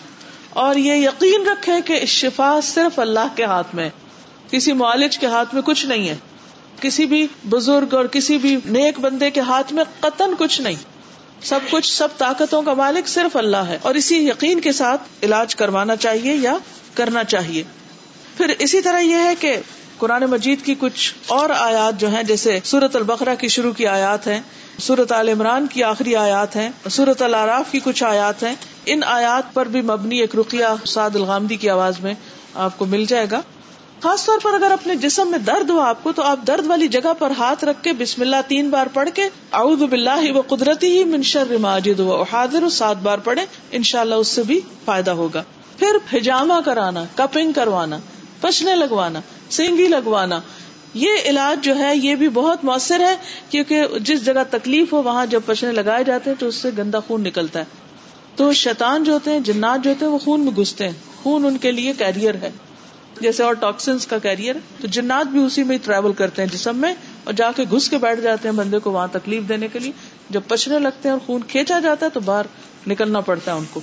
[0.50, 3.90] اور یہ یقین رکھے کہ شفا صرف اللہ کے ہاتھ میں،
[4.52, 6.16] کسی معالج کے ہاتھ میں کچھ نہیں ہے۔
[6.82, 10.76] کسی بھی بزرگ اور کسی بھی نیک بندے کے ہاتھ میں قطن کچھ نہیں۔
[11.42, 15.56] سب کچھ، سب طاقتوں کا مالک صرف اللہ ہے۔ اور اسی یقین کے ساتھ علاج
[15.56, 16.58] کروانا چاہیے یا
[16.94, 17.64] کرنا چاہیے۔
[18.42, 19.58] پھر اسی طرح یہ ہے کہ
[19.98, 24.28] قرآن مجید کی کچھ اور آیات جو ہیں، جیسے سورت البقرہ کی شروع کی آیات
[24.28, 24.42] ہیں
[24.80, 29.54] سورت عال عمران کی آخری آیات ہیں سورت العراف کی کچھ آیات ہیں۔ ان آیات
[29.54, 32.14] پر بھی مبنی ایک رقیہ سعد الغامدی کی آواز میں
[32.54, 33.42] آپ کو مل جائے گا۔
[34.04, 36.88] خاص طور پر اگر اپنے جسم میں درد ہو آپ کو، تو آپ درد والی
[36.88, 40.98] جگہ پر ہاتھ رکھ کے بسم اللہ تین بار پڑھ کے اعوذ باللہ و قدرتی
[40.98, 45.12] ہی منشر ماجد و حاضر سات بار پڑھے ان شاء اللہ اس سے بھی فائدہ
[45.12, 45.44] ہوگا۔
[45.80, 47.98] پھر ہجامہ کرانا، کپنگ کروانا۔
[48.42, 49.20] پچنے لگوانا،
[49.50, 50.40] سینگی لگوانا۔
[50.94, 53.16] یہ علاج جو ہے، یہ بھی بہت مؤثر ہے،
[53.50, 57.00] کیونکہ جس جگہ تکلیف ہو، وہاں جب پچنے لگائے جاتے ہیں، تو اس سے گندا
[57.00, 57.66] خون نکلتا ہے۔
[58.36, 61.46] تو شیطان جو ہوتے ہیں، جنات جو ہوتے ہیں، وہ خون میں گھستے ہیں۔ خون
[61.46, 62.52] ان کے لیے کیریئر ہے۔
[63.20, 66.94] جیسے اور ٹاکسنس کا کیریئر تو جنات بھی اسی میں ٹریول کرتے ہیں جسم میں
[67.24, 69.92] اور جا کے گھس کے بیٹھ جاتے ہیں بندے کو وہاں تکلیف دینے کے لیے۔
[70.30, 72.46] جب پچنے لگتے ہیں اور خون کھینچا جاتا ہے، تو باہر
[72.88, 73.82] نکلنا پڑتا ہے ان کو۔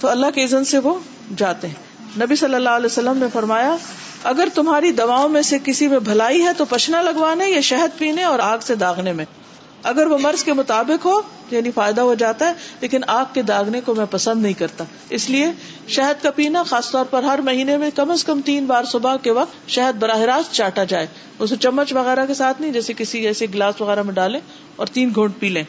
[0.00, 0.98] تو اللہ کے عزن سے وہ
[1.36, 1.85] جاتے ہیں۔
[2.20, 3.76] نبی صلی اللہ علیہ وسلم نے فرمایا،
[4.22, 8.22] اگر تمہاری دواؤں میں سے کسی میں بھلائی ہے تو پچنا لگوانے یا شہد پینے
[8.22, 9.24] اور آگ سے داغنے میں۔
[9.82, 13.80] اگر وہ مرض کے مطابق ہو یعنی فائدہ ہو جاتا ہے، لیکن آگ کے داغنے
[13.80, 15.52] کو میں پسند نہیں کرتا۔ اس لیے
[15.88, 19.16] شہد کا پینا خاص طور پر ہر مہینے میں کم از کم تین بار صبح
[19.16, 21.06] کے وقت شہد براہ راست چاٹا جائے۔
[21.38, 24.38] اسے چمچ وغیرہ کے ساتھ نہیں، جیسے کسی ایسے گلاس وغیرہ میں ڈالے
[24.76, 25.64] اور تین گھونٹ پی لیں۔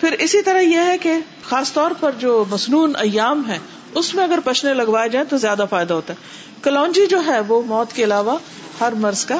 [0.00, 3.58] پھر اسی طرح یہ ہے کہ خاص طور پر جو مصنون ایام ہے
[3.94, 6.18] اس میں اگر پشنے لگوائے جائیں تو زیادہ فائدہ ہوتا ہے۔
[6.62, 8.38] کلونجی جو ہے وہ موت کے علاوہ
[8.80, 9.38] ہر مرض کا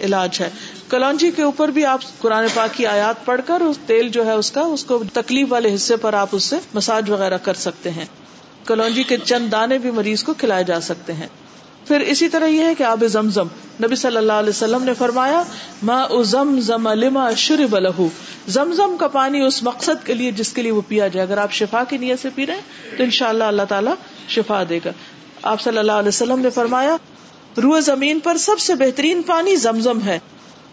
[0.00, 0.50] علاج ہے۔
[0.88, 4.32] کلونجی کے اوپر بھی آپ قرآن پاک کی آیات پڑھ کر اس تیل جو ہے
[4.32, 7.90] اس کا، اس کو تکلیف والے حصے پر آپ اس سے مساج وغیرہ کر سکتے
[7.90, 8.04] ہیں۔
[8.66, 11.26] کلونجی کے چند دانے بھی مریض کو کھلائے جا سکتے ہیں۔
[11.90, 13.46] پھر اسی طرح یہ ہے کہ آب زمزم،
[13.84, 15.42] نبی صلی اللہ علیہ وسلم نے فرمایا
[16.22, 18.06] زم زم لما شرب له
[18.48, 21.52] زمزم کا پانی اس مقصد کے لیے جس کے لیے وہ پیا جائے۔ اگر آپ
[21.52, 23.94] شفا کی نیت سے پی رہے ہیں، تو ان شاء اللہ اللہ تعالیٰ
[24.28, 24.90] شفا دے گا۔
[25.42, 26.96] آپ صلی اللہ علیہ وسلم نے فرمایا،
[27.62, 30.18] روح زمین پر سب سے بہترین پانی زمزم ہے۔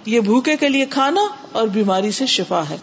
[0.05, 2.77] یہ بھوکے کے لیے کھانا اور بیماری سے شفا ہے۔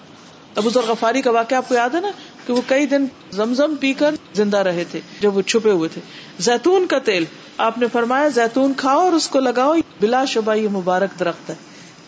[0.57, 2.09] ابو ذر غفاری کا واقعہ آپ کو یاد ہے نا؟
[2.47, 6.01] کہ وہ کئی دن زمزم پی کر زندہ رہے تھے، جب وہ چھپے ہوئے تھے۔
[6.39, 7.25] زیتون کا تیل،
[7.59, 11.55] آپ نے فرمایا زیتون کھاؤ اور اس کو لگاؤ بلا شبہ یہ مبارک درخت ہے۔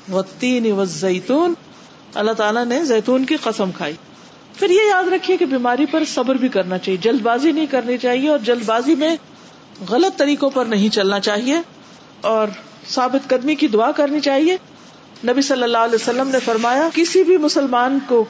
[0.09, 1.55] وہ تین زیتون
[2.15, 3.95] اللہ تعالیٰ نے زیتون کی قسم کھائی۔
[4.59, 7.99] پھر یہ یاد رکھیے کہ بیماری پر صبر بھی کرنا چاہیے۔ جلد بازی نہیں کرنی
[7.99, 9.17] چاہیے اور جلد بازی میں
[9.89, 11.57] غلط طریقوں پر نہیں چلنا چاہیے
[12.21, 12.49] اور
[12.89, 14.57] ثابت قدمی کی دعا کرنی چاہیے۔
[15.25, 18.25] نبی صلی اللہ علیہ وسلم نے فرمایا، کسی بھی مسلمان کو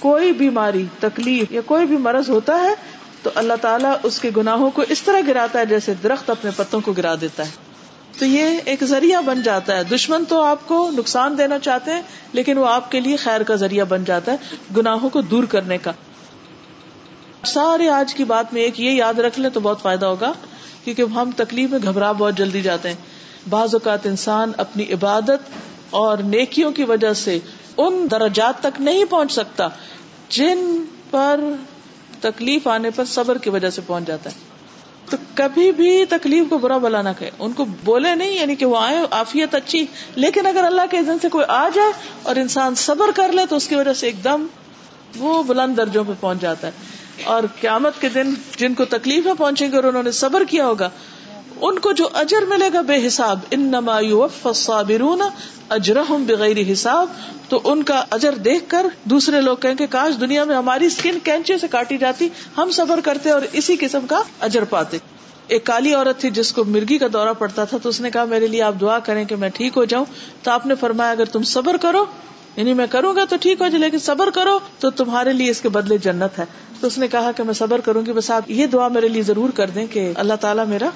[0.00, 2.74] کوئی بیماری، تکلیف یا کوئی بھی مرض ہوتا ہے،
[3.22, 6.80] تو اللہ تعالیٰ اس کے گناہوں کو اس طرح گراتا ہے جیسے درخت اپنے پتوں
[6.80, 7.50] کو گرا دیتا ہے۔
[8.18, 12.02] تو یہ ایک ذریعہ بن جاتا ہے۔ دشمن تو آپ کو نقصان دینا چاہتے ہیں،
[12.32, 14.36] لیکن وہ آپ کے لیے خیر کا ذریعہ بن جاتا ہے
[14.76, 15.92] گناہوں کو دور کرنے کا۔
[17.44, 20.32] سارے آج کی بات میں ایک یہ یاد رکھ لیں تو بہت فائدہ ہوگا،
[20.84, 22.96] کیونکہ ہم تکلیف میں گھبراہ بہت جلدی جاتے ہیں۔
[23.50, 25.50] بعض اوقات انسان اپنی عبادت
[25.90, 27.38] اور نیکیوں کی وجہ سے
[27.76, 29.68] ان درجات تک نہیں پہنچ سکتا
[30.28, 31.40] جن پر
[32.20, 34.34] تکلیف آنے پر صبر کی وجہ سے پہنچ جاتا ہے۔
[35.10, 38.66] تو کبھی بھی تکلیف کو برا بلا نہ کہ ان کو بولے نہیں یعنی کہ
[38.66, 43.10] وہ آئے آفیت اچھی۔ لیکن اگر اللہ کے سے کوئی آ جائے اور انسان صبر
[43.14, 44.46] کر لے، تو اس کی وجہ سے ایک دم
[45.16, 46.72] وہ بلند درجوں پہ پہنچ جاتا ہے۔
[47.24, 50.90] اور قیامت کے دن جن کو تکلیف پہنچیں گے اور انہوں نے صبر کیا ہوگا
[51.60, 53.96] ان کو جو اجر ملے گا بے حساب ان نما
[54.44, 55.22] الصابرون
[55.68, 57.08] اجرہم بغیر حساب،
[57.48, 61.18] تو ان کا اجر دیکھ کر دوسرے لوگ کہیں کہ کاش دنیا میں ہماری اسکن
[61.24, 64.98] کینچے سے کاٹی جاتی، ہم صبر کرتے اور اسی قسم کا اجر پاتے۔
[65.46, 68.24] ایک کالی عورت تھی جس کو مرغی کا دورہ پڑتا تھا، تو اس نے کہا،
[68.24, 70.04] میرے لیے آپ دعا کریں کہ میں ٹھیک ہو جاؤں۔
[70.42, 72.04] تو آپ نے فرمایا، اگر تم صبر کرو
[72.56, 75.60] یعنی میں کروں گا تو ٹھیک ہو جائے، لیکن صبر کرو تو تمہارے لیے اس
[75.60, 76.44] کے بدلے جنت ہے۔
[76.80, 79.22] تو اس نے کہا کہ میں صبر کروں گی، بس آپ یہ دعا میرے لیے
[79.22, 80.88] ضرور کر دیں کہ اللہ تعالیٰ میرا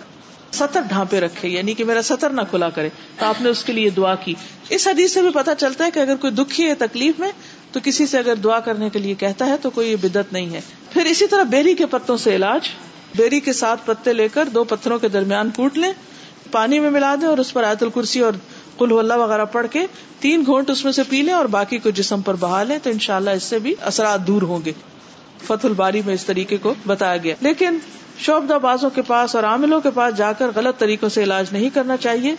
[0.53, 2.89] سطر ڈھانپے رکھے یعنی کہ میرا سطر نہ کھلا کرے۔
[3.19, 4.35] تو آپ نے اس کے لیے دعا کی۔
[4.69, 7.31] اس حدیث سے بھی پتا چلتا ہے کہ اگر کوئی دکھی ہے تکلیف میں،
[7.73, 10.61] تو کسی سے اگر دعا کرنے کے لیے کہتا ہے، تو کوئی بدت نہیں ہے۔
[10.93, 12.61] پھر اسی طرح بیری کے پتوں سے علاج۔
[13.17, 15.93] بیری کے ساتھ پتے لے کر دو پتھروں کے درمیان کوٹ لیں،
[16.51, 18.33] پانی میں ملا دیں اور اس پر آیت الکرسی اور
[18.79, 19.87] کل اللہ وغیرہ پڑھ کے
[20.21, 22.91] تین گھونٹ اس میں سے پی لیں اور باقی کو جسم پر بہا لیں، تو
[22.91, 24.73] انشاءاللہ اس سے بھی اثرات دور ہوں گے۔
[25.47, 27.79] فتح الباری میں اس طریقے کو بتایا گیا۔ لیکن
[28.21, 31.71] شعبدہ بازوں کے پاس اور عاملوں کے پاس جا کر غلط طریقوں سے علاج نہیں
[31.71, 32.35] کرنا چاہیے۔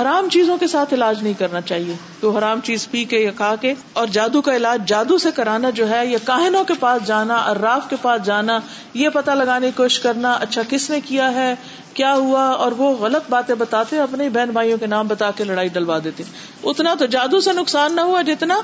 [0.00, 3.56] حرام چیزوں کے ساتھ علاج نہیں کرنا چاہیے۔ تو حرام چیز پی کے یا کھا
[3.56, 7.34] کے اور جادو کا علاج جادو سے کرانا جو ہے یا کاہنوں کے پاس جانا
[7.34, 8.58] اراف کے پاس جانا،
[8.94, 11.54] یہ پتا لگانے کی کوشش کرنا اچھا کس نے کیا ہے،
[11.94, 15.68] کیا ہوا؟ اور وہ غلط باتیں بتاتے، اپنے بہن بھائیوں کے نام بتا کے لڑائی
[15.68, 16.22] ڈلوا دیتے۔
[16.64, 18.60] اتنا تو جادو سے نقصان نہ ہوا جتنا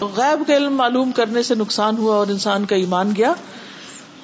[0.00, 3.32] غیب کا علم معلوم کرنے سے نقصان ہوا اور انسان کا ایمان گیا۔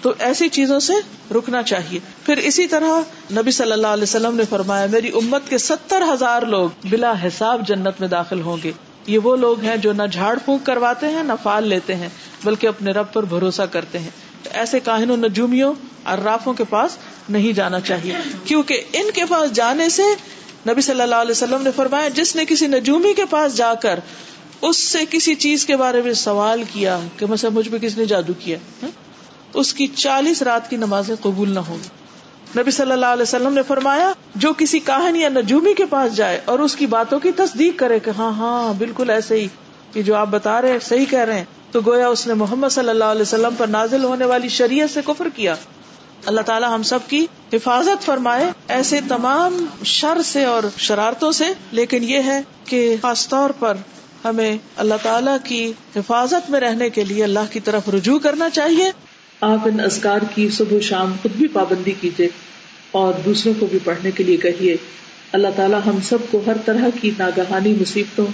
[0.06, 0.92] تو ایسی چیزوں سے
[1.34, 2.90] رکنا چاہیے۔ پھر اسی طرح
[3.32, 7.68] نبی صلی اللہ علیہ وسلم نے فرمایا، میری امت کے ستر ہزار لوگ بلا حساب
[7.68, 8.72] جنت میں داخل ہوں گے۔
[9.06, 12.08] یہ وہ لوگ ہیں جو نہ جھاڑ پھونک کرواتے ہیں، نہ فال لیتے ہیں،
[12.44, 14.10] بلکہ اپنے رب پر بھروسہ کرتے ہیں۔
[14.52, 16.90] ایسے کاہنوں، نجومیوں اور رافوں کے پاس
[17.28, 20.02] نہیں جانا چاہیے۔ کیونکہ ان کے پاس جانے سے
[20.68, 24.00] نبی صلی اللہ علیہ وسلم نے فرمایا، جس نے کسی نجومی کے پاس جا کر
[24.62, 28.04] اس سے کسی چیز کے بارے میں سوال کیا کہ مثلا مجھ پہ کس نے
[28.04, 28.58] جادو کیا؟
[29.56, 31.78] اس کی چالیس رات کی نمازیں قبول نہ ہوں۔
[32.58, 36.40] نبی صلی اللہ علیہ وسلم نے فرمایا، جو کسی کہانی یا نجومی کے پاس جائے
[36.44, 39.48] اور اس کی باتوں کی تصدیق کرے کہ ہاں ہاں بالکل ایسے ہی
[39.92, 42.88] کہ جو آپ بتا رہے صحیح کہہ رہے ہیں، تو گویا اس نے محمد صلی
[42.88, 45.54] اللہ علیہ وسلم پر نازل ہونے والی شریعت سے کفر کیا۔
[46.26, 52.04] اللہ تعالیٰ ہم سب کی حفاظت فرمائے ایسے تمام شر سے اور شرارتوں سے۔ لیکن
[52.04, 53.74] یہ ہے کہ خاص طور پر
[54.24, 58.90] ہمیں اللہ تعالیٰ کی حفاظت میں رہنے کے لیے اللہ کی طرف رجوع کرنا چاہیے۔
[59.40, 62.28] آپ ان اذکار کی صبح و شام خود بھی پابندی کیجیے
[62.90, 64.76] اور دوسروں کو بھی پڑھنے کے لیے کہیے۔
[65.32, 68.26] اللہ تعالیٰ ہم سب کو ہر طرح کی ناگہانی، مصیبتوں،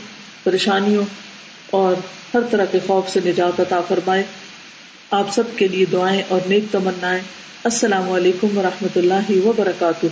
[0.43, 1.05] پریشانیوں
[1.71, 1.95] اور
[2.35, 4.23] ہر طرح کے خوف سے نجات عطا فرمائے۔
[5.11, 7.17] آپ سب کے لیے دعائیں اور نیک تمنا
[7.65, 10.07] السلام علیکم و رحمۃ اللہ وبرکاتہ۔